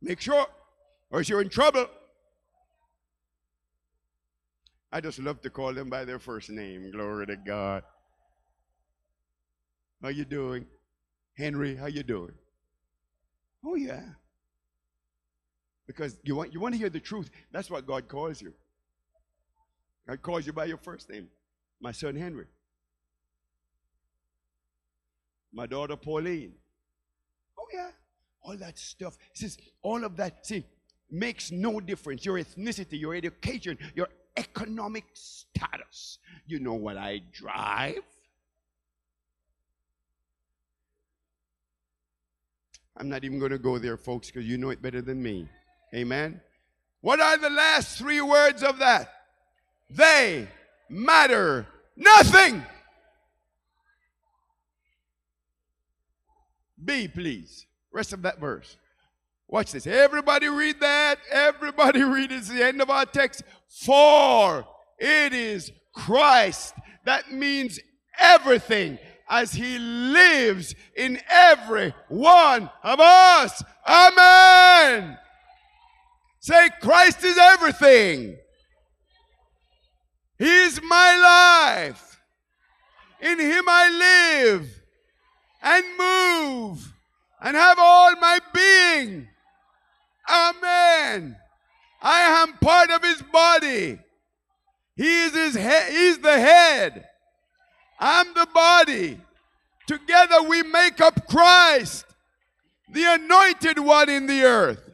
Make 0.03 0.21
sure, 0.21 0.47
or 1.11 1.21
else 1.21 1.29
you're 1.31 1.41
in 1.41 1.49
trouble. 1.49 1.87
I 4.97 5.01
just 5.03 5.19
love 5.19 5.43
to 5.43 5.51
call 5.51 5.75
them 5.75 5.91
by 5.91 6.07
their 6.07 6.19
first 6.19 6.49
name. 6.49 6.91
Glory 6.91 7.27
to 7.27 7.37
God. 7.37 7.83
How 10.01 10.09
you 10.09 10.25
doing? 10.25 10.65
Henry, 11.37 11.77
how 11.77 11.85
you 11.85 12.03
doing? 12.03 12.33
Oh 13.63 13.75
yeah. 13.75 14.05
Because 15.87 16.17
you 16.23 16.35
want 16.35 16.55
you 16.55 16.61
want 16.61 16.73
to 16.73 16.79
hear 16.79 16.89
the 16.89 16.99
truth. 16.99 17.29
That's 17.53 17.71
what 17.71 17.87
God 17.87 18.09
calls 18.09 18.41
you. 18.41 18.55
God 20.09 20.23
calls 20.23 20.47
you 20.47 20.55
by 20.55 20.65
your 20.65 20.79
first 20.79 21.11
name. 21.11 21.29
My 21.79 21.93
son 21.93 22.17
Henry. 22.17 22.47
My 25.53 25.67
daughter 25.67 25.97
Pauline. 25.97 26.55
Oh 27.59 27.67
yeah. 27.71 27.91
All 28.41 28.57
that 28.57 28.79
stuff. 28.79 29.19
Says 29.35 29.59
all 29.83 30.05
of 30.05 30.17
that, 30.17 30.47
see, 30.47 30.65
makes 31.11 31.53
no 31.53 31.81
difference. 31.81 32.25
Your 32.25 32.39
ethnicity, 32.39 32.99
your 32.99 33.15
education, 33.15 33.77
your 33.95 34.09
economic 34.37 35.05
status. 35.15 36.19
You 36.47 36.61
know 36.61 36.75
what 36.75 36.97
I 36.97 37.23
drive? 37.33 38.03
I'm 42.97 43.09
not 43.09 43.25
even 43.25 43.39
going 43.39 43.51
to 43.51 43.59
go 43.59 43.79
there, 43.79 43.97
folks, 43.97 44.29
because 44.29 44.47
you 44.47 44.57
know 44.57 44.71
it 44.71 44.81
better 44.81 45.03
than 45.03 45.23
me. 45.23 45.49
Amen. 45.95 46.41
What 47.03 47.21
are 47.21 47.37
the 47.37 47.51
last 47.51 47.99
three 47.99 48.21
words 48.21 48.63
of 48.63 48.79
that? 48.79 49.13
They 49.91 50.49
matter 50.89 51.67
nothing. 51.97 52.65
B, 56.83 57.09
please. 57.09 57.67
Rest 57.93 58.13
of 58.13 58.23
that 58.23 58.41
verse. 58.41 58.77
Watch 59.49 59.73
this. 59.73 59.87
Everybody 59.87 60.49
read 60.49 60.81
that. 60.81 61.19
Everybody 61.31 62.03
read 62.05 62.33
it. 62.33 62.37
It's 62.37 62.49
the 62.49 62.65
end 62.65 62.83
of 62.83 62.91
our 62.91 63.07
text. 63.07 63.43
For 63.69 64.67
it 64.99 65.33
is 65.33 65.71
Christ. 65.95 66.75
That 67.05 67.33
means 67.33 67.79
everything 68.19 68.99
as 69.29 69.53
he 69.53 69.79
lives 69.79 70.75
in 70.97 71.21
every 71.29 71.95
one 72.09 72.71
of 72.83 73.01
us. 73.01 73.63
Amen. 73.87 75.17
Say, 76.41 76.71
Christ 76.81 77.25
is 77.25 77.39
everything. 77.39 78.37
He 80.39 80.59
is 80.65 80.81
my 80.83 81.17
life. 81.17 82.21
In 83.21 83.41
him 83.41 83.65
I 83.67 84.45
live 84.45 84.69
and 85.63 85.85
move 85.99 86.93
and 87.41 87.57
have 87.57 87.79
all 87.81 88.15
my 88.17 88.39
being. 88.53 89.29
Amen. 90.29 91.37
I 92.03 92.43
am 92.43 92.55
part 92.59 92.91
of 92.91 93.03
his 93.03 93.23
body. 93.23 93.99
He 94.97 95.23
is 95.25 95.35
his 95.35 95.55
head. 95.55 95.93
He's 95.93 96.19
the 96.19 96.39
head. 96.39 97.07
I'm 97.99 98.33
the 98.35 98.47
body. 98.53 99.21
Together 99.87 100.43
we 100.43 100.63
make 100.63 101.01
up 101.01 101.29
Christ, 101.29 102.07
the 102.93 103.05
anointed 103.05 103.79
one 103.79 104.09
in 104.09 104.27
the 104.27 104.43
earth. 104.43 104.91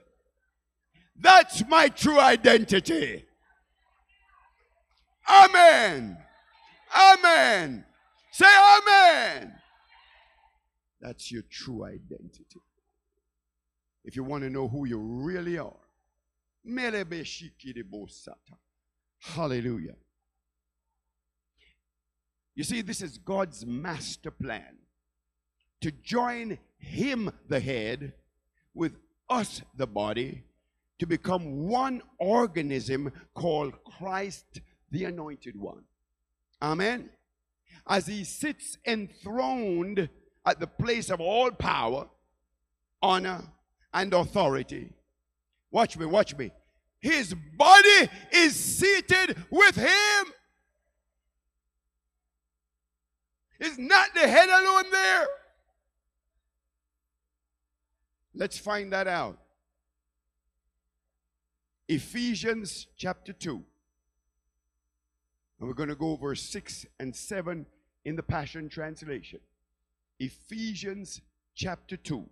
That's 1.17 1.67
my 1.69 1.89
true 1.89 2.19
identity. 2.19 3.25
Amen. 5.29 6.19
Amen. 6.95 7.85
Say 8.33 8.47
amen. 8.47 9.53
That's 11.01 11.31
your 11.31 11.43
true 11.51 11.85
identity. 11.85 12.61
If 14.13 14.17
you 14.17 14.25
want 14.25 14.43
to 14.43 14.51
know 14.51 14.69
who 14.69 14.85
you 14.85 14.99
really 14.99 15.57
are, 15.57 15.73
hallelujah. 19.21 19.95
You 22.55 22.63
see, 22.63 22.83
this 22.83 23.01
is 23.01 23.17
God's 23.17 23.65
master 23.65 24.31
plan 24.31 24.77
to 25.81 25.91
join 25.91 26.59
Him, 26.77 27.33
the 27.49 27.59
head, 27.59 28.13
with 28.75 28.99
us, 29.31 29.63
the 29.79 29.87
body, 29.87 30.45
to 30.99 31.07
become 31.07 31.67
one 31.67 32.03
organism 32.19 33.11
called 33.33 33.83
Christ, 33.83 34.61
the 34.91 35.07
Anointed 35.07 35.59
One. 35.59 35.85
Amen. 36.61 37.09
As 37.87 38.09
He 38.09 38.25
sits 38.25 38.77
enthroned 38.87 40.11
at 40.45 40.61
the 40.61 40.67
place 40.67 41.09
of 41.09 41.19
all 41.19 41.51
power, 41.51 42.11
honor, 43.01 43.45
and 43.93 44.13
authority. 44.13 44.93
Watch 45.71 45.97
me, 45.97 46.07
watch 46.07 46.37
me. 46.37 46.53
His 47.01 47.35
body 47.57 48.09
is 48.31 48.55
seated 48.55 49.37
with 49.51 49.77
Him. 49.77 50.33
Is 53.59 53.79
not 53.79 54.09
the 54.15 54.27
head 54.27 54.49
alone 54.49 54.91
there? 54.91 55.27
Let's 58.35 58.59
find 58.59 58.93
that 58.93 59.07
out. 59.07 59.39
Ephesians 61.89 62.87
chapter 62.97 63.33
2. 63.33 63.63
And 65.59 65.69
we're 65.69 65.75
going 65.75 65.91
to 65.91 65.95
go 65.95 66.11
over 66.11 66.35
6 66.35 66.87
and 66.99 67.15
7 67.15 67.67
in 68.05 68.17
the 68.17 68.23
Passion 68.23 68.69
Translation. 68.69 69.41
Ephesians 70.19 71.21
chapter 71.55 71.97
2. 71.97 72.29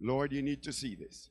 Lord, 0.00 0.32
you 0.32 0.42
need 0.42 0.62
to 0.64 0.72
see 0.72 0.94
this. 0.94 1.30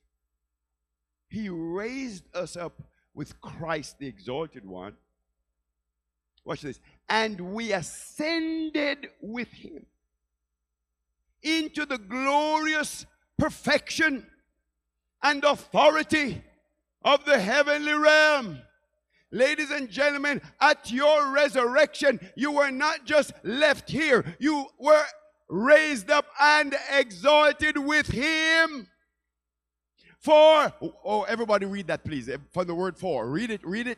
He 1.27 1.49
raised 1.49 2.23
us 2.35 2.55
up 2.55 2.81
with 3.13 3.39
Christ, 3.41 3.97
the 3.99 4.07
exalted 4.07 4.65
one. 4.65 4.93
Watch 6.45 6.61
this 6.61 6.79
and 7.09 7.53
we 7.53 7.73
ascended 7.73 9.09
with 9.19 9.49
him 9.49 9.85
into 11.41 11.85
the 11.85 11.97
glorious 11.97 13.05
perfection 13.37 14.25
and 15.23 15.43
authority 15.43 16.43
of 17.03 17.25
the 17.25 17.39
heavenly 17.39 17.93
realm. 17.93 18.59
Ladies 19.31 19.71
and 19.71 19.89
gentlemen, 19.89 20.41
at 20.59 20.91
your 20.91 21.31
resurrection, 21.31 22.19
you 22.35 22.51
were 22.51 22.71
not 22.71 23.05
just 23.05 23.31
left 23.43 23.89
here, 23.89 24.35
you 24.39 24.65
were 24.79 25.03
raised 25.49 26.11
up 26.11 26.25
and 26.39 26.75
exalted 26.91 27.77
with 27.77 28.07
him. 28.07 28.87
For, 30.19 30.73
oh, 31.03 31.23
everybody 31.23 31.65
read 31.65 31.87
that, 31.87 32.03
please, 32.03 32.29
eh, 32.29 32.37
from 32.51 32.67
the 32.67 32.75
word 32.75 32.97
for. 32.97 33.27
Read 33.27 33.51
it, 33.51 33.65
read 33.65 33.87
it. 33.87 33.97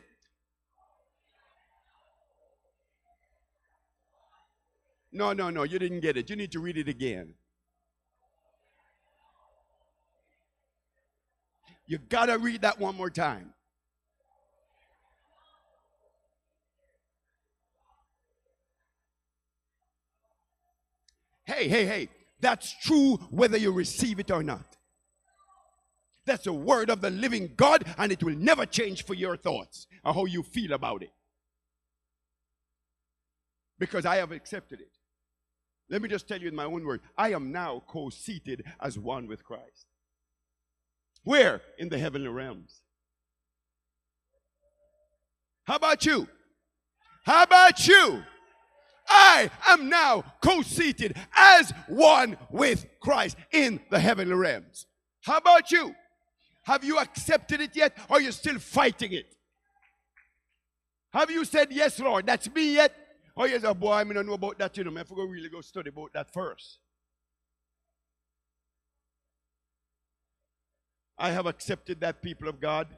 No, 5.12 5.32
no, 5.32 5.50
no, 5.50 5.64
you 5.64 5.78
didn't 5.78 6.00
get 6.00 6.16
it. 6.16 6.30
You 6.30 6.36
need 6.36 6.52
to 6.52 6.60
read 6.60 6.78
it 6.78 6.88
again. 6.88 7.34
You 11.86 11.98
got 11.98 12.26
to 12.26 12.38
read 12.38 12.62
that 12.62 12.78
one 12.78 12.96
more 12.96 13.10
time. 13.10 13.52
Hey, 21.54 21.68
hey, 21.68 21.84
hey, 21.84 22.08
that's 22.40 22.74
true 22.82 23.16
whether 23.30 23.58
you 23.58 23.72
receive 23.72 24.18
it 24.18 24.30
or 24.30 24.42
not. 24.42 24.76
That's 26.24 26.44
the 26.44 26.52
word 26.52 26.88
of 26.88 27.00
the 27.00 27.10
living 27.10 27.52
God, 27.56 27.84
and 27.98 28.12
it 28.12 28.22
will 28.22 28.36
never 28.36 28.64
change 28.64 29.04
for 29.04 29.14
your 29.14 29.36
thoughts 29.36 29.86
or 30.04 30.14
how 30.14 30.24
you 30.24 30.42
feel 30.42 30.72
about 30.72 31.02
it. 31.02 31.12
Because 33.78 34.06
I 34.06 34.16
have 34.16 34.32
accepted 34.32 34.80
it. 34.80 34.92
Let 35.90 36.00
me 36.00 36.08
just 36.08 36.28
tell 36.28 36.40
you 36.40 36.48
in 36.48 36.54
my 36.54 36.64
own 36.64 36.86
word 36.86 37.00
I 37.18 37.32
am 37.32 37.52
now 37.52 37.82
co 37.86 38.08
seated 38.08 38.64
as 38.80 38.98
one 38.98 39.26
with 39.26 39.44
Christ. 39.44 39.86
Where? 41.24 41.60
In 41.78 41.88
the 41.88 41.98
heavenly 41.98 42.28
realms. 42.28 42.80
How 45.64 45.76
about 45.76 46.06
you? 46.06 46.28
How 47.24 47.42
about 47.42 47.86
you? 47.86 48.22
I 49.14 49.50
am 49.68 49.88
now 49.88 50.24
co 50.40 50.62
seated 50.62 51.16
as 51.36 51.72
one 51.86 52.36
with 52.50 52.86
Christ 53.00 53.36
in 53.52 53.80
the 53.90 53.98
heavenly 53.98 54.34
realms. 54.34 54.86
How 55.20 55.36
about 55.36 55.70
you? 55.70 55.94
Have 56.64 56.84
you 56.84 56.98
accepted 56.98 57.60
it 57.60 57.76
yet 57.76 57.96
or 58.08 58.16
are 58.16 58.20
you 58.20 58.32
still 58.32 58.58
fighting 58.58 59.12
it? 59.12 59.34
Have 61.12 61.30
you 61.30 61.44
said, 61.44 61.68
Yes, 61.70 62.00
Lord, 62.00 62.26
that's 62.26 62.52
me 62.54 62.74
yet? 62.74 62.94
Oh, 63.36 63.44
yes, 63.44 63.62
a 63.64 63.74
boy, 63.74 63.92
I 63.92 64.04
mean, 64.04 64.18
I 64.18 64.22
know 64.22 64.34
about 64.34 64.58
that, 64.58 64.76
you 64.76 64.84
know. 64.84 64.92
I 64.94 64.98
have 64.98 65.08
to 65.08 65.14
go 65.14 65.24
really 65.24 65.48
go 65.48 65.60
study 65.62 65.88
about 65.88 66.12
that 66.12 66.32
first. 66.32 66.78
I 71.18 71.30
have 71.30 71.46
accepted 71.46 72.00
that, 72.00 72.22
people 72.22 72.48
of 72.48 72.60
God. 72.60 72.88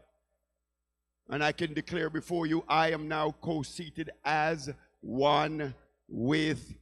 And 1.31 1.43
I 1.43 1.53
can 1.53 1.73
declare 1.73 2.11
before 2.11 2.47
you, 2.47 2.65
I 2.69 2.91
am 2.91 3.09
now 3.09 3.35
co 3.41 3.63
seated 3.63 4.11
as 4.25 4.71
one 5.01 5.75
with 6.09 6.75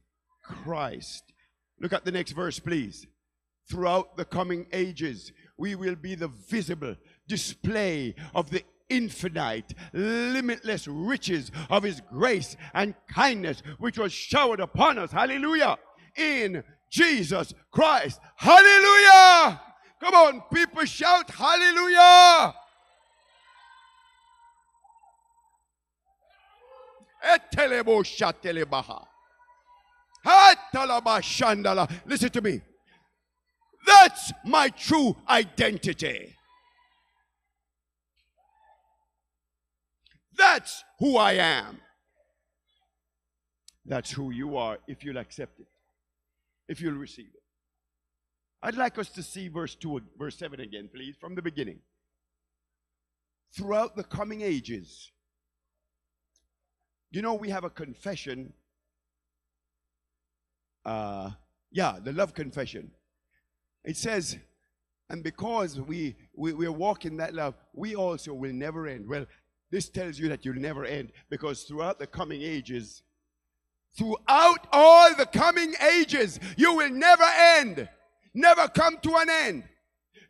Christ. 0.43 1.23
Look 1.79 1.93
at 1.93 2.05
the 2.05 2.11
next 2.11 2.31
verse, 2.31 2.59
please. 2.59 3.05
Throughout 3.69 4.17
the 4.17 4.25
coming 4.25 4.67
ages, 4.73 5.31
we 5.57 5.75
will 5.75 5.95
be 5.95 6.15
the 6.15 6.27
visible 6.27 6.95
display 7.27 8.15
of 8.35 8.49
the 8.49 8.63
infinite, 8.89 9.73
limitless 9.93 10.87
riches 10.87 11.51
of 11.69 11.83
his 11.83 12.01
grace 12.11 12.55
and 12.73 12.93
kindness, 13.09 13.63
which 13.79 13.97
was 13.97 14.11
showered 14.11 14.59
upon 14.59 14.97
us. 14.97 15.11
Hallelujah. 15.11 15.77
In 16.15 16.63
Jesus 16.91 17.53
Christ. 17.71 18.19
Hallelujah. 18.35 19.61
Come 19.99 20.15
on, 20.15 20.43
people 20.53 20.83
shout 20.83 21.29
hallelujah. 21.31 22.53
Etelebo 27.25 28.03
shatelebaha. 28.03 29.05
Listen 32.05 32.29
to 32.29 32.41
me. 32.41 32.61
That's 33.85 34.31
my 34.45 34.69
true 34.69 35.15
identity. 35.27 36.35
That's 40.35 40.83
who 40.99 41.17
I 41.17 41.33
am. 41.33 41.79
That's 43.85 44.11
who 44.11 44.31
you 44.31 44.55
are 44.55 44.79
if 44.87 45.03
you'll 45.03 45.17
accept 45.17 45.59
it, 45.59 45.67
if 46.69 46.79
you'll 46.79 46.93
receive 46.93 47.27
it. 47.33 47.43
I'd 48.61 48.77
like 48.77 48.97
us 48.97 49.09
to 49.09 49.21
see 49.21 49.49
verse 49.49 49.75
2, 49.75 49.99
verse 50.17 50.37
7 50.37 50.61
again, 50.61 50.89
please, 50.93 51.17
from 51.19 51.35
the 51.35 51.41
beginning. 51.41 51.79
Throughout 53.55 53.97
the 53.97 54.05
coming 54.05 54.41
ages, 54.41 55.11
you 57.11 57.21
know, 57.21 57.33
we 57.33 57.49
have 57.49 57.65
a 57.65 57.69
confession. 57.69 58.53
Uh, 60.85 61.31
yeah, 61.71 61.97
the 62.03 62.13
love 62.13 62.33
confession. 62.33 62.91
It 63.83 63.97
says, 63.97 64.37
and 65.09 65.23
because 65.23 65.79
we, 65.79 66.15
we, 66.35 66.53
we're 66.53 66.71
walking 66.71 67.17
that 67.17 67.33
love, 67.33 67.55
we 67.73 67.95
also 67.95 68.33
will 68.33 68.53
never 68.53 68.87
end. 68.87 69.07
Well, 69.07 69.25
this 69.71 69.89
tells 69.89 70.19
you 70.19 70.29
that 70.29 70.45
you'll 70.45 70.55
never 70.55 70.85
end 70.85 71.11
because 71.29 71.63
throughout 71.63 71.99
the 71.99 72.07
coming 72.07 72.41
ages, 72.41 73.01
throughout 73.97 74.67
all 74.71 75.15
the 75.15 75.25
coming 75.25 75.73
ages, 75.81 76.39
you 76.57 76.75
will 76.75 76.89
never 76.89 77.23
end, 77.23 77.89
never 78.33 78.67
come 78.67 78.97
to 79.01 79.15
an 79.17 79.29
end. 79.29 79.63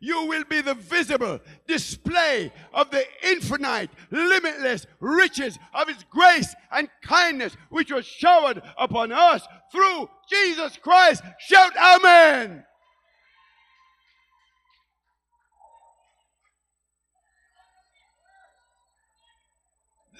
You 0.04 0.26
will 0.26 0.44
be 0.44 0.60
the 0.60 0.74
visible 0.74 1.40
display 1.66 2.52
of 2.74 2.90
the 2.90 3.06
infinite, 3.22 3.88
limitless 4.10 4.86
riches 5.00 5.58
of 5.72 5.88
His 5.88 6.04
grace 6.10 6.54
and 6.70 6.90
kindness, 7.00 7.56
which 7.70 7.90
was 7.90 8.04
showered 8.04 8.60
upon 8.76 9.12
us 9.12 9.48
through 9.72 10.10
Jesus 10.28 10.76
Christ. 10.76 11.22
Shout 11.38 11.72
Amen. 11.78 12.66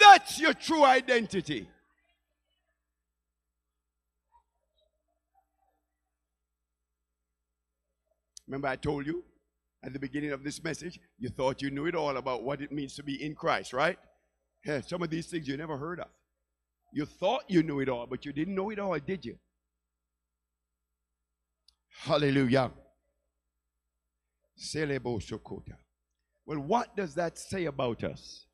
That's 0.00 0.40
your 0.40 0.54
true 0.54 0.82
identity. 0.82 1.68
Remember, 8.46 8.68
I 8.68 8.76
told 8.76 9.06
you 9.06 9.24
at 9.84 9.92
the 9.92 9.98
beginning 9.98 10.32
of 10.32 10.42
this 10.42 10.62
message, 10.64 10.98
you 11.18 11.28
thought 11.28 11.60
you 11.60 11.70
knew 11.70 11.86
it 11.86 11.94
all 11.94 12.16
about 12.16 12.42
what 12.42 12.62
it 12.62 12.72
means 12.72 12.94
to 12.96 13.02
be 13.02 13.22
in 13.22 13.34
Christ, 13.34 13.72
right? 13.72 13.98
Yeah, 14.64 14.80
some 14.80 15.02
of 15.02 15.10
these 15.10 15.26
things 15.26 15.46
you 15.46 15.56
never 15.56 15.76
heard 15.76 16.00
of. 16.00 16.08
You 16.92 17.04
thought 17.04 17.44
you 17.48 17.62
knew 17.62 17.80
it 17.80 17.88
all, 17.88 18.06
but 18.06 18.24
you 18.24 18.32
didn't 18.32 18.54
know 18.54 18.70
it 18.70 18.78
all, 18.78 18.98
did 18.98 19.24
you? 19.24 19.36
Hallelujah. 21.90 22.70
Well, 26.46 26.60
what 26.60 26.96
does 26.96 27.14
that 27.14 27.38
say 27.38 27.66
about 27.66 28.04
us? 28.04 28.46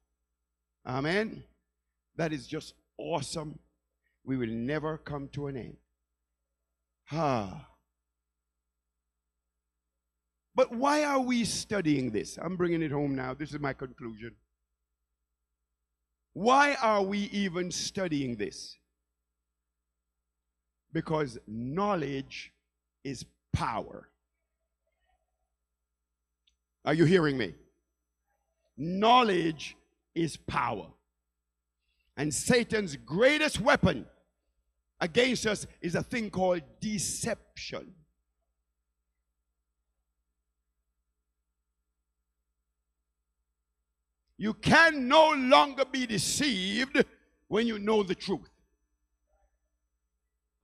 Amen. 0.86 1.44
That 2.16 2.32
is 2.32 2.46
just 2.46 2.74
awesome. 2.98 3.58
We 4.24 4.36
will 4.36 4.48
never 4.48 4.98
come 4.98 5.28
to 5.34 5.46
an 5.46 5.56
end. 5.56 5.76
Ah. 7.12 7.69
But 10.60 10.72
why 10.72 11.04
are 11.04 11.20
we 11.20 11.46
studying 11.46 12.10
this? 12.10 12.38
I'm 12.38 12.54
bringing 12.54 12.82
it 12.82 12.90
home 12.92 13.14
now. 13.14 13.32
This 13.32 13.54
is 13.54 13.60
my 13.60 13.72
conclusion. 13.72 14.32
Why 16.34 16.74
are 16.82 17.02
we 17.02 17.30
even 17.32 17.70
studying 17.70 18.36
this? 18.36 18.76
Because 20.92 21.38
knowledge 21.46 22.52
is 23.04 23.24
power. 23.54 24.10
Are 26.84 26.92
you 26.92 27.06
hearing 27.06 27.38
me? 27.38 27.54
Knowledge 28.76 29.78
is 30.14 30.36
power. 30.36 30.88
And 32.18 32.34
Satan's 32.34 32.96
greatest 32.96 33.62
weapon 33.62 34.04
against 35.00 35.46
us 35.46 35.66
is 35.80 35.94
a 35.94 36.02
thing 36.02 36.28
called 36.28 36.60
deception. 36.82 37.94
You 44.40 44.54
can 44.54 45.06
no 45.06 45.32
longer 45.32 45.84
be 45.84 46.06
deceived 46.06 47.04
when 47.48 47.66
you 47.66 47.78
know 47.78 48.02
the 48.02 48.14
truth. 48.14 48.48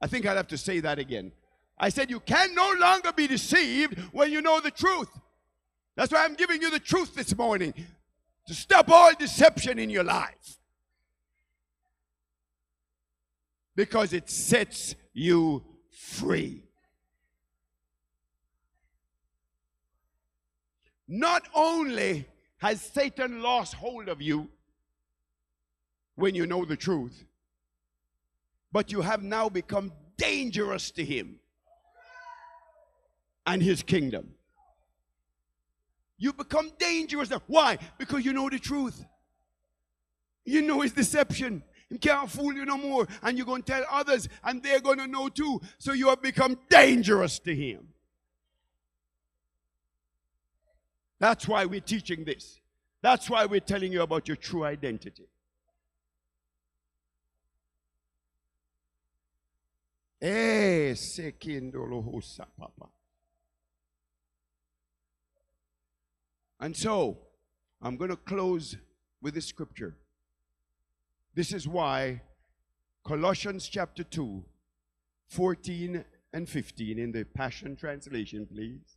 I 0.01 0.07
think 0.07 0.25
I'll 0.25 0.37
have 0.37 0.49
to 0.49 0.57
say 0.57 0.81
that 0.81 0.99
again. 0.99 1.31
I 1.79 1.91
said, 1.91 2.09
You 2.09 2.21
can 2.21 2.55
no 2.55 2.73
longer 2.81 3.13
be 3.13 3.27
deceived 3.27 3.99
when 4.13 4.33
you 4.33 4.41
know 4.41 4.61
the 4.61 4.71
truth. 4.71 5.11
That's 5.95 6.11
why 6.11 6.25
I'm 6.25 6.37
giving 6.37 6.63
you 6.63 6.71
the 6.71 6.81
truth 6.81 7.15
this 7.15 7.37
morning 7.37 7.75
to 8.47 8.55
stop 8.55 8.89
all 8.89 9.13
deception 9.15 9.79
in 9.79 9.91
your 9.91 10.05
life. 10.05 10.57
Because 13.75 14.15
it 14.15 14.31
sets 14.31 14.95
you 15.13 15.63
free. 15.91 16.63
Not 21.07 21.43
only 21.55 22.27
has 22.59 22.81
Satan 22.81 23.43
lost 23.43 23.75
hold 23.75 24.09
of 24.09 24.23
you 24.23 24.49
when 26.15 26.35
you 26.35 26.47
know 26.47 26.65
the 26.65 26.77
truth, 26.77 27.25
but 28.73 28.91
you 28.91 29.03
have 29.03 29.23
now 29.23 29.49
become 29.49 29.93
dangerous 30.17 30.91
to 30.93 31.05
him 31.05 31.39
and 33.47 33.63
his 33.63 33.83
kingdom. 33.83 34.35
You 36.19 36.33
become 36.33 36.73
dangerous. 36.79 37.31
Why? 37.47 37.79
Because 37.99 38.25
you 38.25 38.33
know 38.33 38.49
the 38.49 38.59
truth. 38.59 39.05
You 40.45 40.63
know 40.63 40.81
his 40.81 40.93
deception. 40.93 41.63
He 41.91 41.99
can't 41.99 42.31
fool 42.31 42.55
you 42.55 42.65
no 42.65 42.79
more. 42.79 43.07
And 43.23 43.37
you're 43.37 43.47
going 43.47 43.63
to 43.63 43.73
tell 43.73 43.85
others, 43.91 44.29
and 44.43 44.63
they're 44.63 44.81
going 44.81 44.99
to 44.99 45.07
know 45.07 45.29
too. 45.29 45.61
So 45.79 45.93
you 45.93 46.09
have 46.09 46.23
become 46.23 46.59
dangerous 46.71 47.39
to 47.41 47.55
him. 47.55 47.89
That's 51.19 51.49
why 51.49 51.65
we're 51.65 51.81
teaching 51.81 52.25
this. 52.25 52.61
That's 53.03 53.31
why 53.31 53.47
we're 53.47 53.61
telling 53.61 53.93
you 53.93 54.03
about 54.03 54.29
your 54.29 54.37
true 54.37 54.65
identity. 54.65 55.29
Eh. 60.21 60.95
And 66.59 66.77
so, 66.77 67.19
I'm 67.83 67.97
going 67.97 68.11
to 68.11 68.17
close 68.17 68.77
with 69.21 69.35
this 69.35 69.47
scripture. 69.47 69.95
This 71.35 71.53
is 71.53 71.69
why 71.69 72.23
Colossians 73.07 73.69
chapter 73.69 74.03
2, 74.03 74.43
14 75.29 76.05
and 76.33 76.49
15 76.49 76.99
in 76.99 77.13
the 77.13 77.25
Passion 77.25 77.77
Translation, 77.77 78.47
please. 78.47 78.97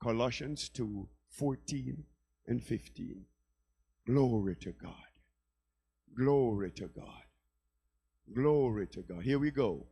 Colossians 0.00 0.68
2, 0.68 1.08
14 1.38 2.04
and 2.46 2.62
15. 2.62 3.24
Glory 4.06 4.56
to 4.62 4.72
God. 4.72 4.92
Glory 6.16 6.70
to 6.72 6.86
God. 6.86 7.24
Glory 8.34 8.86
to 8.88 9.02
God. 9.02 9.22
Here 9.22 9.38
we 9.38 9.50
go. 9.50 9.86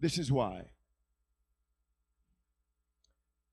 This 0.00 0.18
is 0.18 0.30
why. 0.30 0.62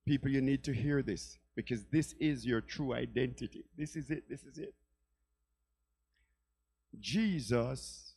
People, 0.05 0.29
you 0.29 0.41
need 0.41 0.63
to 0.65 0.73
hear 0.73 1.01
this 1.01 1.37
because 1.55 1.85
this 1.91 2.13
is 2.19 2.45
your 2.45 2.61
true 2.61 2.93
identity. 2.93 3.65
This 3.77 3.95
is 3.95 4.09
it. 4.09 4.23
This 4.29 4.43
is 4.43 4.57
it. 4.57 4.73
Jesus, 6.99 8.13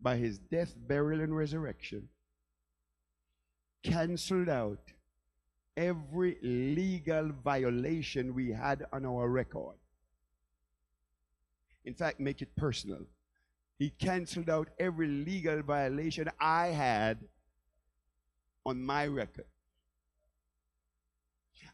by 0.00 0.16
his 0.16 0.38
death, 0.38 0.74
burial, 0.76 1.20
and 1.20 1.36
resurrection, 1.36 2.08
canceled 3.82 4.48
out 4.48 4.92
every 5.78 6.36
legal 6.42 7.30
violation 7.44 8.34
we 8.34 8.50
had 8.50 8.84
on 8.92 9.06
our 9.06 9.28
record. 9.28 9.76
In 11.84 11.94
fact, 11.94 12.18
make 12.18 12.42
it 12.42 12.54
personal. 12.56 13.06
He 13.78 13.90
canceled 13.90 14.50
out 14.50 14.68
every 14.80 15.06
legal 15.06 15.62
violation 15.62 16.28
I 16.40 16.66
had 16.66 17.18
on 18.66 18.82
my 18.82 19.06
record. 19.06 19.46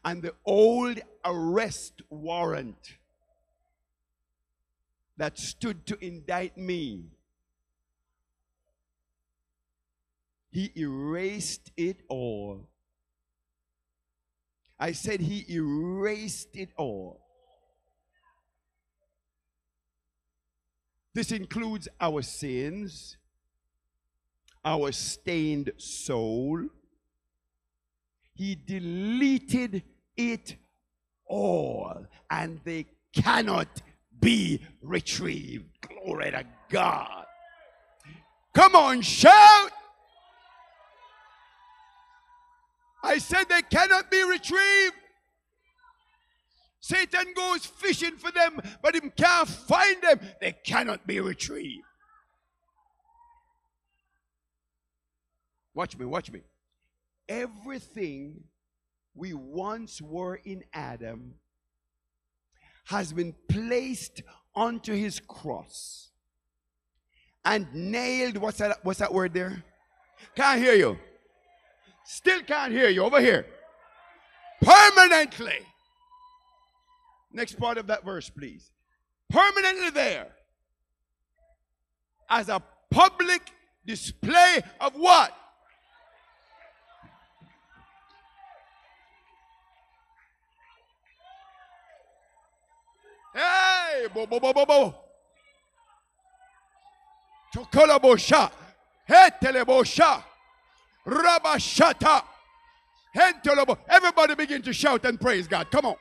And 0.05 0.21
the 0.21 0.35
old 0.45 0.99
arrest 1.25 2.03
warrant 2.11 2.97
that 5.17 5.39
stood 5.39 5.87
to 5.87 5.97
indict 6.05 6.57
me. 6.57 7.05
He 10.51 10.71
erased 10.75 11.71
it 11.75 12.01
all. 12.07 12.67
I 14.79 14.91
said 14.91 15.21
he 15.21 15.45
erased 15.49 16.55
it 16.55 16.69
all. 16.77 17.21
This 21.13 21.31
includes 21.31 21.87
our 22.01 22.21
sins, 22.21 23.15
our 24.65 24.91
stained 24.91 25.71
soul. 25.77 26.67
He 28.33 28.55
deleted 28.55 29.83
it 30.17 30.55
all, 31.25 32.05
and 32.29 32.59
they 32.65 32.87
cannot 33.13 33.81
be 34.19 34.59
retrieved. 34.81 35.65
Glory 35.81 36.31
to 36.31 36.43
God. 36.69 37.25
Come 38.53 38.75
on, 38.75 39.01
shout. 39.01 39.71
I 43.05 43.19
said 43.19 43.47
they 43.47 43.61
cannot 43.61 44.09
be 44.09 44.23
retrieved. 44.23 44.95
Satan 46.79 47.33
goes 47.35 47.65
fishing 47.65 48.15
for 48.17 48.31
them, 48.31 48.59
but 48.81 48.95
he 48.95 49.01
can't 49.11 49.47
find 49.47 50.01
them. 50.01 50.19
They 50.41 50.53
cannot 50.63 51.05
be 51.05 51.19
retrieved. 51.19 51.83
Watch 55.73 55.97
me, 55.97 56.05
watch 56.05 56.31
me. 56.31 56.41
Everything 57.29 58.43
we 59.13 59.33
once 59.33 60.01
were 60.01 60.35
in 60.35 60.63
Adam 60.73 61.35
has 62.85 63.13
been 63.13 63.35
placed 63.49 64.21
onto 64.55 64.93
his 64.93 65.19
cross 65.19 66.11
and 67.43 67.67
nailed. 67.73 68.37
What's 68.37 68.59
that, 68.59 68.79
what's 68.83 68.99
that 68.99 69.13
word 69.13 69.33
there? 69.33 69.63
Can't 70.35 70.61
hear 70.61 70.75
you. 70.75 70.97
Still 72.05 72.41
can't 72.43 72.71
hear 72.71 72.89
you. 72.89 73.03
Over 73.03 73.19
here. 73.19 73.45
Permanently. 74.61 75.59
Next 77.31 77.57
part 77.57 77.77
of 77.77 77.87
that 77.87 78.05
verse, 78.05 78.29
please. 78.29 78.71
Permanently 79.29 79.89
there. 79.89 80.27
As 82.29 82.49
a 82.49 82.61
public 82.91 83.41
display 83.85 84.61
of 84.79 84.93
what? 84.95 85.35
Hey, 93.33 94.07
bo 94.13 94.25
bo 94.25 94.39
bo 94.39 94.53
bo 94.53 94.65
bo. 94.65 94.95
Chokola 97.53 97.99
bosha. 97.99 98.51
Rabashata. 101.05 102.23
Hentolobo. 103.15 103.77
Everybody 103.87 104.35
begin 104.35 104.61
to 104.63 104.73
shout 104.73 105.05
and 105.05 105.19
praise 105.19 105.47
God. 105.47 105.71
Come 105.71 105.85
on. 105.85 105.95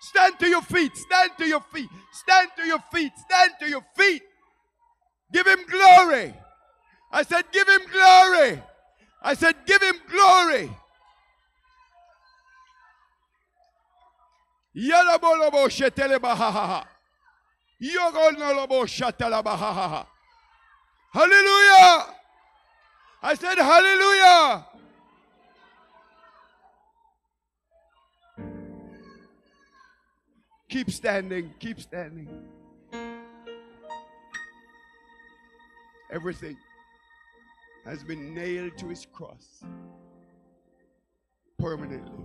Stand 0.00 0.38
to 0.40 0.48
your 0.48 0.62
feet. 0.62 0.96
Stand 0.96 1.30
to 1.38 1.46
your 1.46 1.60
feet. 1.72 1.88
Stand 2.12 2.48
to 2.56 2.66
your 2.66 2.80
feet. 2.92 3.12
Stand 3.28 3.52
to 3.60 3.68
your 3.68 3.84
feet. 3.96 4.22
Give 5.32 5.46
him 5.46 5.60
glory. 5.68 6.34
I 7.12 7.22
said, 7.22 7.44
give 7.52 7.68
him 7.68 7.80
glory. 7.90 8.62
I 9.22 9.34
said, 9.34 9.54
give 9.66 9.82
him 9.82 9.94
glory. 10.10 10.70
Yalabolobo 14.76 15.68
shetele 15.68 16.18
bahaha. 16.18 16.84
Yogonolobo 17.80 18.86
shatala 18.86 19.42
bahaha. 19.42 20.06
Hallelujah. 21.12 22.06
I 23.22 23.34
said, 23.34 23.58
hallelujah. 23.58 24.66
Keep 30.70 30.90
standing, 30.90 31.52
keep 31.58 31.80
standing. 31.80 32.28
Everything 36.10 36.56
has 37.84 38.02
been 38.02 38.34
nailed 38.34 38.78
to 38.78 38.88
his 38.88 39.06
cross 39.12 39.62
permanently. 41.58 42.24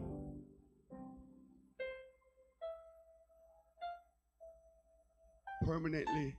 Permanently. 5.66 6.36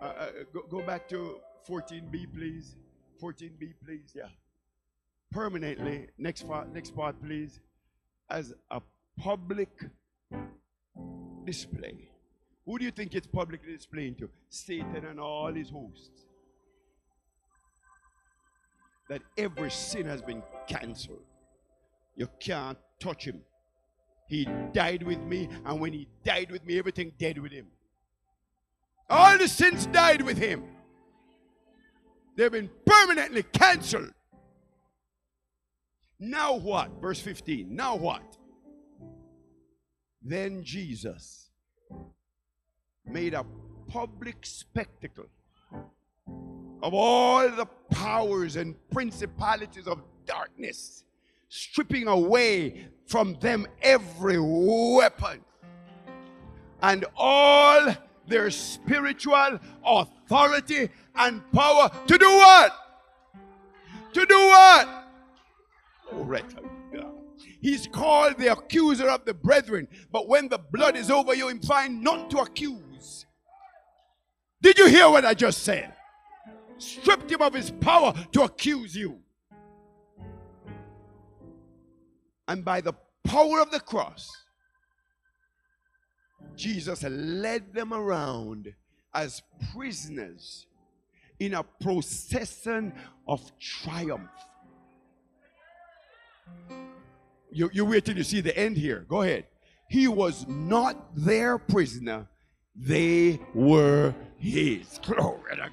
Uh, 0.00 0.04
uh, 0.04 0.26
go, 0.52 0.62
go 0.68 0.82
back 0.82 1.08
to 1.08 1.38
14b, 1.68 2.32
please. 2.34 2.76
14b, 3.22 3.74
please. 3.84 4.12
Yeah. 4.14 4.28
Permanently. 5.30 6.08
Next 6.18 6.46
part, 6.46 6.72
next 6.72 6.94
part, 6.94 7.20
please. 7.22 7.60
As 8.30 8.54
a 8.70 8.80
public 9.18 9.70
display. 11.44 12.08
Who 12.66 12.78
do 12.78 12.84
you 12.84 12.90
think 12.90 13.14
it's 13.14 13.26
publicly 13.26 13.72
displaying 13.72 14.14
to? 14.16 14.30
Satan 14.48 15.04
and 15.04 15.20
all 15.20 15.52
his 15.52 15.70
hosts. 15.70 16.26
That 19.08 19.22
every 19.36 19.70
sin 19.70 20.06
has 20.06 20.22
been 20.22 20.42
cancelled. 20.66 21.24
You 22.16 22.28
can't 22.40 22.78
touch 22.98 23.24
him. 23.24 23.42
He 24.26 24.48
died 24.72 25.02
with 25.02 25.20
me, 25.20 25.48
and 25.66 25.80
when 25.80 25.92
he 25.92 26.08
died 26.24 26.50
with 26.50 26.64
me, 26.64 26.78
everything 26.78 27.12
died 27.18 27.38
with 27.38 27.52
him. 27.52 27.66
All 29.08 29.38
the 29.38 29.48
sins 29.48 29.86
died 29.86 30.22
with 30.22 30.38
him. 30.38 30.64
They've 32.36 32.50
been 32.50 32.70
permanently 32.84 33.42
cancelled. 33.42 34.12
Now 36.18 36.54
what? 36.54 37.00
Verse 37.00 37.20
15. 37.20 37.74
Now 37.74 37.96
what? 37.96 38.36
Then 40.22 40.64
Jesus 40.64 41.50
made 43.04 43.34
a 43.34 43.44
public 43.88 44.46
spectacle 44.46 45.26
of 46.82 46.94
all 46.94 47.48
the 47.50 47.66
powers 47.90 48.56
and 48.56 48.74
principalities 48.90 49.86
of 49.86 50.02
darkness, 50.26 51.04
stripping 51.48 52.08
away 52.08 52.88
from 53.06 53.34
them 53.40 53.66
every 53.82 54.38
weapon 54.40 55.40
and 56.82 57.04
all 57.16 57.94
their 58.26 58.50
spiritual 58.50 59.58
authority 59.84 60.90
and 61.14 61.42
power 61.52 61.90
to 62.06 62.18
do 62.18 62.28
what? 62.28 62.72
To 64.12 64.26
do 64.26 64.38
what? 64.38 64.88
Oh, 66.12 66.24
God. 66.24 67.12
He's 67.60 67.86
called 67.86 68.38
the 68.38 68.52
accuser 68.52 69.08
of 69.08 69.24
the 69.24 69.34
brethren, 69.34 69.88
but 70.12 70.28
when 70.28 70.48
the 70.48 70.58
blood 70.58 70.96
is 70.96 71.10
over 71.10 71.34
you, 71.34 71.48
him 71.48 71.60
find 71.60 72.02
none 72.02 72.28
to 72.28 72.38
accuse. 72.38 73.26
Did 74.62 74.78
you 74.78 74.86
hear 74.86 75.10
what 75.10 75.24
I 75.24 75.34
just 75.34 75.62
said? 75.62 75.92
Stripped 76.78 77.30
him 77.30 77.42
of 77.42 77.54
his 77.54 77.70
power 77.70 78.14
to 78.32 78.42
accuse 78.42 78.94
you. 78.94 79.18
And 82.46 82.64
by 82.64 82.80
the 82.80 82.94
power 83.24 83.60
of 83.60 83.70
the 83.70 83.80
cross, 83.80 84.30
Jesus 86.56 87.02
led 87.02 87.72
them 87.72 87.92
around 87.92 88.72
as 89.14 89.42
prisoners 89.72 90.66
in 91.38 91.54
a 91.54 91.62
procession 91.62 92.92
of 93.26 93.40
triumph. 93.58 94.30
You, 97.50 97.70
you 97.72 97.84
wait 97.84 98.04
till 98.04 98.16
you 98.16 98.24
see 98.24 98.40
the 98.40 98.56
end 98.56 98.76
here. 98.76 99.06
Go 99.08 99.22
ahead. 99.22 99.46
He 99.88 100.08
was 100.08 100.46
not 100.48 101.14
their 101.14 101.58
prisoner, 101.58 102.26
they 102.74 103.38
were 103.54 104.14
his. 104.38 104.98
Glory 105.04 105.56
to. 105.56 105.70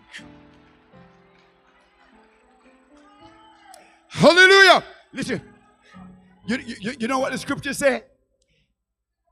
Hallelujah. 4.09 4.83
Listen, 5.13 5.41
you, 6.45 6.57
you, 6.57 6.93
you 6.99 7.07
know 7.07 7.19
what 7.19 7.31
the 7.31 7.37
scripture 7.37 7.73
said? 7.73 8.03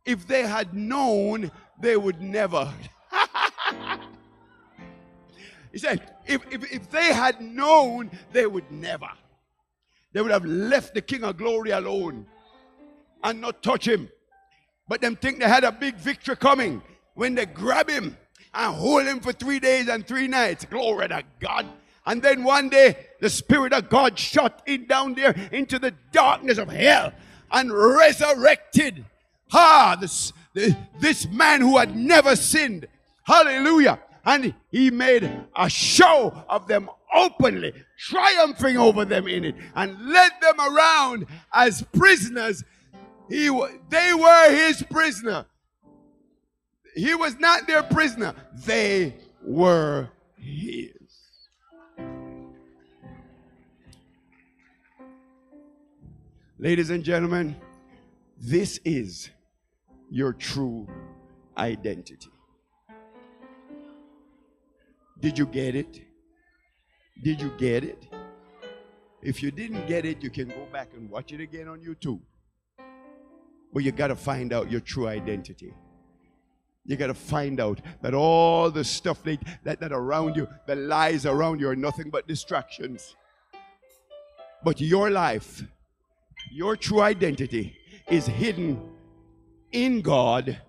If 0.09 0.25
they 0.25 0.41
had 0.41 0.73
known, 0.73 1.51
they 1.79 1.95
would 1.95 2.19
never. 2.19 2.67
he 5.71 5.77
said, 5.77 6.01
if, 6.25 6.41
if, 6.51 6.73
if 6.73 6.89
they 6.89 7.13
had 7.13 7.39
known, 7.39 8.09
they 8.31 8.47
would 8.47 8.71
never. 8.71 9.09
They 10.11 10.23
would 10.23 10.31
have 10.31 10.45
left 10.45 10.95
the 10.95 11.03
King 11.03 11.25
of 11.25 11.37
Glory 11.37 11.69
alone 11.69 12.25
and 13.23 13.39
not 13.39 13.61
touch 13.61 13.87
him. 13.87 14.09
But 14.87 15.01
them 15.01 15.15
think 15.15 15.41
they 15.41 15.47
had 15.47 15.63
a 15.63 15.71
big 15.71 15.97
victory 15.97 16.35
coming 16.35 16.81
when 17.13 17.35
they 17.35 17.45
grab 17.45 17.87
him 17.87 18.17
and 18.51 18.73
hold 18.73 19.05
him 19.05 19.19
for 19.19 19.31
three 19.31 19.59
days 19.59 19.89
and 19.89 20.07
three 20.07 20.27
nights. 20.27 20.65
Glory 20.65 21.07
to 21.09 21.21
God. 21.39 21.67
And 22.07 22.23
then 22.23 22.43
one 22.43 22.69
day, 22.69 22.97
the 23.21 23.29
Spirit 23.29 23.73
of 23.73 23.89
God 23.89 24.17
shot 24.17 24.63
in 24.65 24.87
down 24.87 25.13
there 25.13 25.35
into 25.51 25.77
the 25.77 25.93
darkness 26.11 26.57
of 26.57 26.69
hell 26.69 27.13
and 27.51 27.71
resurrected 27.71 29.05
Ah, 29.51 29.97
this, 29.99 30.33
this 30.99 31.27
man 31.29 31.61
who 31.61 31.77
had 31.77 31.95
never 31.95 32.35
sinned. 32.35 32.87
Hallelujah. 33.23 33.99
And 34.25 34.53
he 34.69 34.91
made 34.91 35.29
a 35.55 35.69
show 35.69 36.43
of 36.49 36.67
them 36.67 36.89
openly, 37.13 37.73
triumphing 37.97 38.77
over 38.77 39.05
them 39.05 39.27
in 39.27 39.45
it, 39.45 39.55
and 39.75 40.09
led 40.09 40.31
them 40.41 40.59
around 40.59 41.25
as 41.53 41.83
prisoners. 41.93 42.63
He, 43.27 43.47
they 43.89 44.13
were 44.13 44.51
his 44.51 44.83
prisoner. 44.83 45.45
He 46.95 47.15
was 47.15 47.39
not 47.39 47.65
their 47.67 47.83
prisoner. 47.83 48.35
They 48.65 49.15
were 49.43 50.09
his. 50.35 50.91
Ladies 56.57 56.89
and 56.89 57.03
gentlemen, 57.03 57.55
this 58.37 58.79
is 58.83 59.29
your 60.09 60.33
true 60.33 60.87
identity. 61.57 62.31
Did 65.19 65.37
you 65.37 65.45
get 65.45 65.75
it? 65.75 66.01
Did 67.21 67.41
you 67.41 67.51
get 67.57 67.83
it? 67.83 68.07
If 69.21 69.43
you 69.43 69.51
didn't 69.51 69.85
get 69.87 70.05
it, 70.05 70.23
you 70.23 70.29
can 70.29 70.47
go 70.47 70.65
back 70.71 70.89
and 70.95 71.09
watch 71.09 71.33
it 71.33 71.41
again 71.41 71.67
on 71.67 71.81
YouTube. 71.81 72.21
But 73.73 73.83
you 73.83 73.91
got 73.91 74.07
to 74.07 74.15
find 74.15 74.53
out 74.53 74.71
your 74.71 74.79
true 74.79 75.07
identity. 75.07 75.73
You 76.85 76.95
got 76.95 77.07
to 77.07 77.13
find 77.13 77.59
out 77.59 77.81
that 78.01 78.13
all 78.13 78.71
the 78.71 78.83
stuff 78.83 79.21
that, 79.23 79.39
that, 79.63 79.79
that 79.81 79.91
around 79.91 80.37
you, 80.37 80.47
the 80.65 80.75
lies 80.75 81.25
around 81.25 81.59
you, 81.59 81.69
are 81.69 81.75
nothing 81.75 82.09
but 82.09 82.27
distractions. 82.27 83.15
But 84.63 84.79
your 84.81 85.09
life, 85.11 85.61
your 86.51 86.77
true 86.77 87.01
identity, 87.01 87.75
is 88.09 88.25
hidden 88.25 88.81
in 89.71 90.01
God 90.01 90.59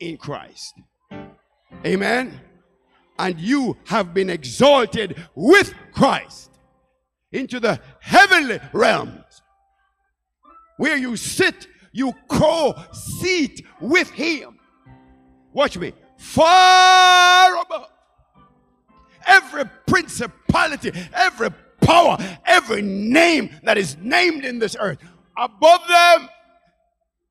in 0.00 0.16
Christ. 0.16 0.74
Amen. 1.86 2.40
And 3.18 3.38
you 3.38 3.76
have 3.84 4.12
been 4.12 4.30
exalted 4.30 5.22
with 5.34 5.72
Christ 5.92 6.50
into 7.32 7.60
the 7.60 7.80
heavenly 8.00 8.60
realms 8.72 9.42
where 10.76 10.96
you 10.96 11.16
sit, 11.16 11.68
you 11.92 12.12
co 12.28 12.74
seat 12.92 13.64
with 13.80 14.10
Him. 14.10 14.58
Watch 15.52 15.78
me. 15.78 15.92
Far 16.18 17.62
above 17.62 17.88
every 19.26 19.64
principality, 19.86 20.92
every 21.12 21.50
power, 21.80 22.16
every 22.44 22.82
name 22.82 23.50
that 23.62 23.78
is 23.78 23.96
named 23.98 24.44
in 24.44 24.58
this 24.58 24.76
earth. 24.78 24.98
Above 25.36 25.80
them 25.88 26.28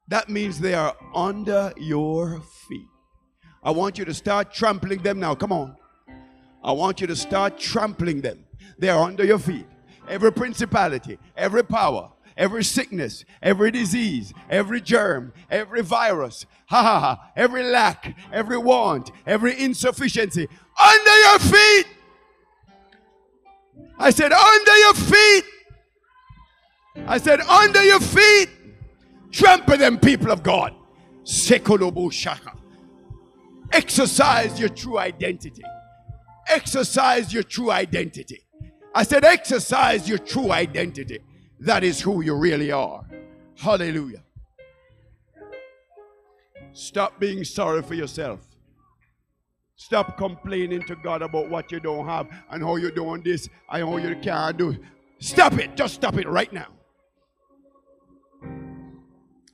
that 0.07 0.29
means 0.29 0.59
they 0.59 0.73
are 0.73 0.95
under 1.13 1.73
your 1.77 2.41
feet. 2.67 2.87
I 3.63 3.71
want 3.71 3.97
you 3.97 4.05
to 4.05 4.13
start 4.13 4.53
trampling 4.53 5.01
them 5.01 5.19
now. 5.19 5.35
Come 5.35 5.51
on. 5.51 5.75
I 6.63 6.71
want 6.71 7.01
you 7.01 7.07
to 7.07 7.15
start 7.15 7.57
trampling 7.57 8.21
them. 8.21 8.45
They 8.77 8.89
are 8.89 9.01
under 9.01 9.23
your 9.23 9.39
feet. 9.39 9.65
Every 10.07 10.33
principality, 10.33 11.17
every 11.37 11.63
power, 11.63 12.11
every 12.35 12.63
sickness, 12.63 13.23
every 13.41 13.71
disease, 13.71 14.33
every 14.49 14.81
germ, 14.81 15.31
every 15.49 15.81
virus, 15.81 16.45
ha 16.67 16.81
ha 16.81 16.99
ha, 16.99 17.31
every 17.35 17.63
lack, 17.63 18.17
every 18.31 18.57
want, 18.57 19.11
every 19.25 19.57
insufficiency, 19.59 20.47
under 20.81 21.19
your 21.19 21.39
feet. 21.39 21.87
I 23.97 24.09
said, 24.09 24.33
under 24.33 24.77
your 24.77 24.93
feet. 24.93 25.43
I 27.07 27.17
said, 27.17 27.39
under 27.41 27.83
your 27.83 27.99
feet. 27.99 28.49
Trample 29.33 29.77
them, 29.77 29.97
people 29.97 30.31
of 30.31 30.43
God. 30.43 30.75
Shaka. 31.25 32.53
Exercise 33.71 34.59
your 34.59 34.69
true 34.69 34.99
identity. 34.99 35.63
Exercise 36.47 37.33
your 37.33 37.41
true 37.41 37.71
identity. 37.71 38.45
I 38.93 39.01
said, 39.01 39.25
exercise 39.25 40.07
your 40.07 40.19
true 40.19 40.51
identity. 40.51 41.19
That 41.59 41.83
is 41.83 41.99
who 41.99 42.21
you 42.21 42.35
really 42.35 42.71
are. 42.71 43.03
Hallelujah. 43.57 44.23
Stop 46.73 47.19
being 47.19 47.43
sorry 47.43 47.81
for 47.81 47.95
yourself. 47.95 48.39
Stop 49.75 50.15
complaining 50.15 50.83
to 50.83 50.95
God 50.95 51.23
about 51.23 51.49
what 51.49 51.71
you 51.71 51.79
don't 51.79 52.05
have 52.05 52.27
and 52.51 52.61
how 52.61 52.75
you're 52.75 52.91
doing 52.91 53.23
this 53.23 53.49
and 53.71 53.87
how 53.87 53.97
you 53.97 54.15
can't 54.17 54.57
do. 54.57 54.77
Stop 55.17 55.53
it. 55.53 55.75
Just 55.75 55.95
stop 55.95 56.17
it 56.17 56.27
right 56.27 56.53
now 56.53 56.67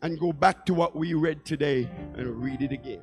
and 0.01 0.19
go 0.19 0.31
back 0.31 0.65
to 0.65 0.73
what 0.73 0.95
we 0.95 1.13
read 1.13 1.45
today 1.45 1.89
and 2.15 2.41
read 2.41 2.61
it 2.61 2.71
again. 2.71 3.01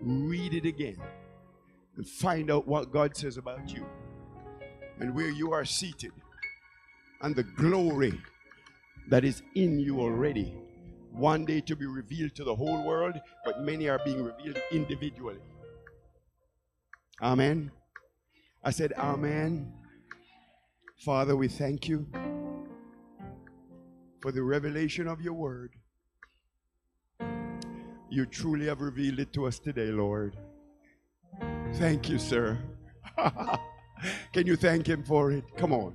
Read 0.00 0.54
it 0.54 0.64
again 0.64 0.98
and 1.96 2.06
find 2.06 2.50
out 2.50 2.66
what 2.66 2.92
God 2.92 3.16
says 3.16 3.36
about 3.36 3.72
you 3.72 3.84
and 5.00 5.14
where 5.14 5.30
you 5.30 5.52
are 5.52 5.64
seated 5.64 6.12
and 7.22 7.34
the 7.34 7.42
glory 7.42 8.20
that 9.08 9.24
is 9.24 9.42
in 9.54 9.78
you 9.78 10.00
already. 10.00 10.54
One 11.12 11.44
day 11.44 11.60
to 11.62 11.74
be 11.74 11.86
revealed 11.86 12.34
to 12.36 12.44
the 12.44 12.54
whole 12.54 12.84
world, 12.84 13.18
but 13.44 13.62
many 13.62 13.88
are 13.88 14.00
being 14.04 14.22
revealed 14.22 14.60
individually. 14.70 15.38
Amen. 17.20 17.72
I 18.62 18.70
said, 18.70 18.92
Amen. 18.96 19.72
Father, 21.04 21.34
we 21.34 21.48
thank 21.48 21.88
you 21.88 22.06
for 24.20 24.32
the 24.32 24.42
revelation 24.42 25.06
of 25.06 25.20
your 25.20 25.34
word. 25.34 25.72
You 28.10 28.26
truly 28.26 28.66
have 28.66 28.80
revealed 28.80 29.20
it 29.20 29.32
to 29.34 29.46
us 29.46 29.58
today, 29.58 29.86
Lord. 29.86 30.36
Thank 31.74 32.08
you, 32.08 32.18
sir. 32.18 32.58
Can 34.32 34.46
you 34.46 34.56
thank 34.56 34.86
him 34.86 35.02
for 35.02 35.32
it? 35.32 35.44
Come 35.56 35.72
on. 35.72 35.94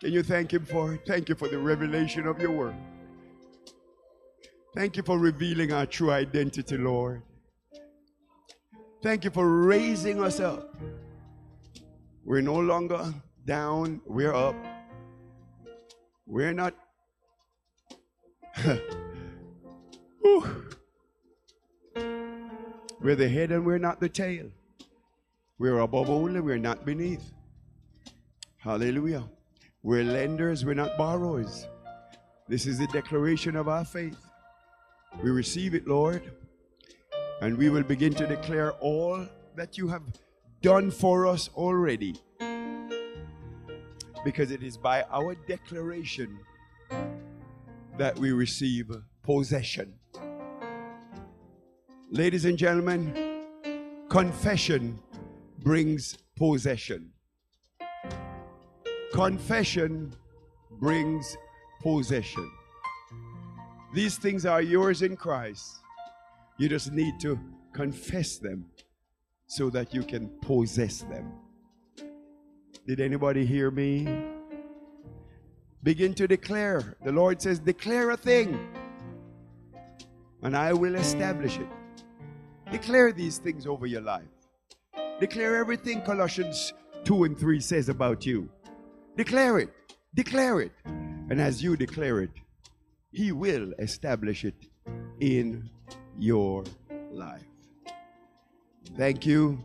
Can 0.00 0.12
you 0.12 0.22
thank 0.22 0.52
him 0.52 0.64
for 0.64 0.94
it? 0.94 1.00
Thank 1.06 1.28
you 1.28 1.34
for 1.34 1.48
the 1.48 1.58
revelation 1.58 2.26
of 2.26 2.40
your 2.40 2.52
word. 2.52 2.76
Thank 4.76 4.96
you 4.96 5.02
for 5.02 5.18
revealing 5.18 5.72
our 5.72 5.86
true 5.86 6.12
identity, 6.12 6.76
Lord. 6.76 7.22
Thank 9.02 9.24
you 9.24 9.30
for 9.30 9.48
raising 9.48 10.22
us 10.22 10.38
up. 10.38 10.76
We're 12.24 12.42
no 12.42 12.58
longer 12.58 13.12
down, 13.44 14.00
we're 14.06 14.34
up. 14.34 14.54
We're 16.26 16.52
not 16.52 16.74
we're 23.00 23.14
the 23.14 23.28
head 23.28 23.52
and 23.52 23.64
we're 23.64 23.78
not 23.78 24.00
the 24.00 24.08
tail. 24.08 24.46
We're 25.58 25.78
above 25.78 26.10
only, 26.10 26.40
we're 26.40 26.58
not 26.58 26.84
beneath. 26.84 27.32
Hallelujah. 28.56 29.24
We're 29.82 30.02
lenders, 30.02 30.64
we're 30.64 30.74
not 30.74 30.98
borrowers. 30.98 31.68
This 32.48 32.66
is 32.66 32.78
the 32.78 32.88
declaration 32.88 33.54
of 33.54 33.68
our 33.68 33.84
faith. 33.84 34.18
We 35.22 35.30
receive 35.30 35.74
it, 35.74 35.86
Lord, 35.86 36.22
and 37.40 37.56
we 37.56 37.70
will 37.70 37.84
begin 37.84 38.12
to 38.14 38.26
declare 38.26 38.72
all 38.72 39.24
that 39.54 39.78
you 39.78 39.86
have 39.88 40.02
done 40.62 40.90
for 40.90 41.26
us 41.26 41.48
already. 41.54 42.16
Because 44.24 44.50
it 44.50 44.64
is 44.64 44.76
by 44.76 45.04
our 45.12 45.36
declaration 45.46 46.40
that 47.98 48.16
we 48.18 48.32
receive 48.32 48.90
possession. 49.22 49.94
Ladies 52.10 52.44
and 52.44 52.56
gentlemen, 52.56 53.44
confession 54.08 54.98
brings 55.58 56.16
possession. 56.36 57.10
Confession 59.12 60.14
brings 60.80 61.36
possession. 61.82 62.50
These 63.92 64.16
things 64.18 64.46
are 64.46 64.62
yours 64.62 65.02
in 65.02 65.16
Christ. 65.16 65.78
You 66.56 66.68
just 66.68 66.92
need 66.92 67.18
to 67.20 67.38
confess 67.72 68.38
them 68.38 68.66
so 69.46 69.70
that 69.70 69.92
you 69.92 70.02
can 70.02 70.28
possess 70.40 71.00
them. 71.02 71.32
Did 72.86 73.00
anybody 73.00 73.44
hear 73.44 73.70
me? 73.70 74.37
Begin 75.82 76.14
to 76.14 76.26
declare. 76.26 76.96
The 77.04 77.12
Lord 77.12 77.40
says, 77.40 77.58
Declare 77.58 78.10
a 78.10 78.16
thing, 78.16 78.58
and 80.42 80.56
I 80.56 80.72
will 80.72 80.96
establish 80.96 81.58
it. 81.58 81.68
Declare 82.70 83.12
these 83.12 83.38
things 83.38 83.66
over 83.66 83.86
your 83.86 84.02
life. 84.02 84.28
Declare 85.20 85.56
everything 85.56 86.02
Colossians 86.02 86.72
2 87.04 87.24
and 87.24 87.38
3 87.38 87.60
says 87.60 87.88
about 87.88 88.26
you. 88.26 88.48
Declare 89.16 89.60
it. 89.60 89.70
Declare 90.14 90.60
it. 90.62 90.72
And 90.84 91.40
as 91.40 91.62
you 91.62 91.76
declare 91.76 92.20
it, 92.20 92.30
He 93.10 93.32
will 93.32 93.72
establish 93.78 94.44
it 94.44 94.66
in 95.20 95.70
your 96.18 96.64
life. 97.10 97.42
Thank 98.96 99.26
you 99.26 99.64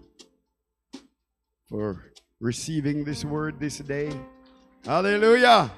for 1.68 2.14
receiving 2.40 3.04
this 3.04 3.26
word 3.26 3.60
this 3.60 3.80
day. 3.80 4.12
Hallelujah. 4.86 5.72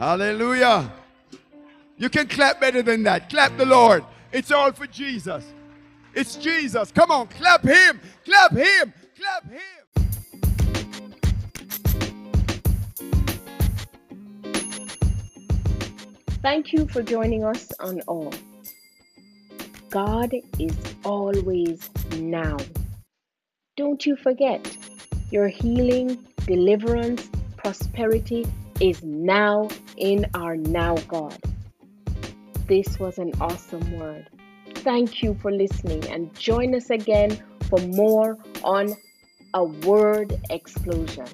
Hallelujah. 0.00 0.90
You 1.98 2.08
can 2.08 2.26
clap 2.26 2.58
better 2.58 2.80
than 2.80 3.02
that. 3.02 3.28
Clap 3.28 3.58
the 3.58 3.66
Lord. 3.66 4.02
It's 4.32 4.50
all 4.50 4.72
for 4.72 4.86
Jesus. 4.86 5.44
It's 6.14 6.36
Jesus. 6.36 6.90
Come 6.90 7.10
on, 7.10 7.26
clap 7.26 7.62
him. 7.62 8.00
Clap 8.24 8.52
him. 8.52 8.94
Clap 9.14 9.44
him. 9.50 9.60
Thank 16.40 16.72
you 16.72 16.88
for 16.88 17.02
joining 17.02 17.44
us 17.44 17.70
on 17.80 18.00
All. 18.06 18.32
God 19.90 20.32
is 20.58 20.74
always 21.04 21.90
now. 22.16 22.56
Don't 23.76 24.06
you 24.06 24.16
forget, 24.16 24.74
your 25.30 25.48
healing, 25.48 26.26
deliverance, 26.46 27.28
prosperity 27.58 28.46
is 28.80 29.02
now 29.02 29.68
in 29.96 30.26
our 30.34 30.56
now 30.56 30.96
God. 31.08 31.38
This 32.66 32.98
was 32.98 33.18
an 33.18 33.32
awesome 33.40 33.98
word. 33.98 34.28
Thank 34.76 35.22
you 35.22 35.34
for 35.42 35.52
listening 35.52 36.06
and 36.08 36.34
join 36.34 36.74
us 36.74 36.88
again 36.90 37.42
for 37.68 37.78
more 37.80 38.38
on 38.64 38.96
a 39.54 39.64
word 39.64 40.40
explosion. 40.48 41.26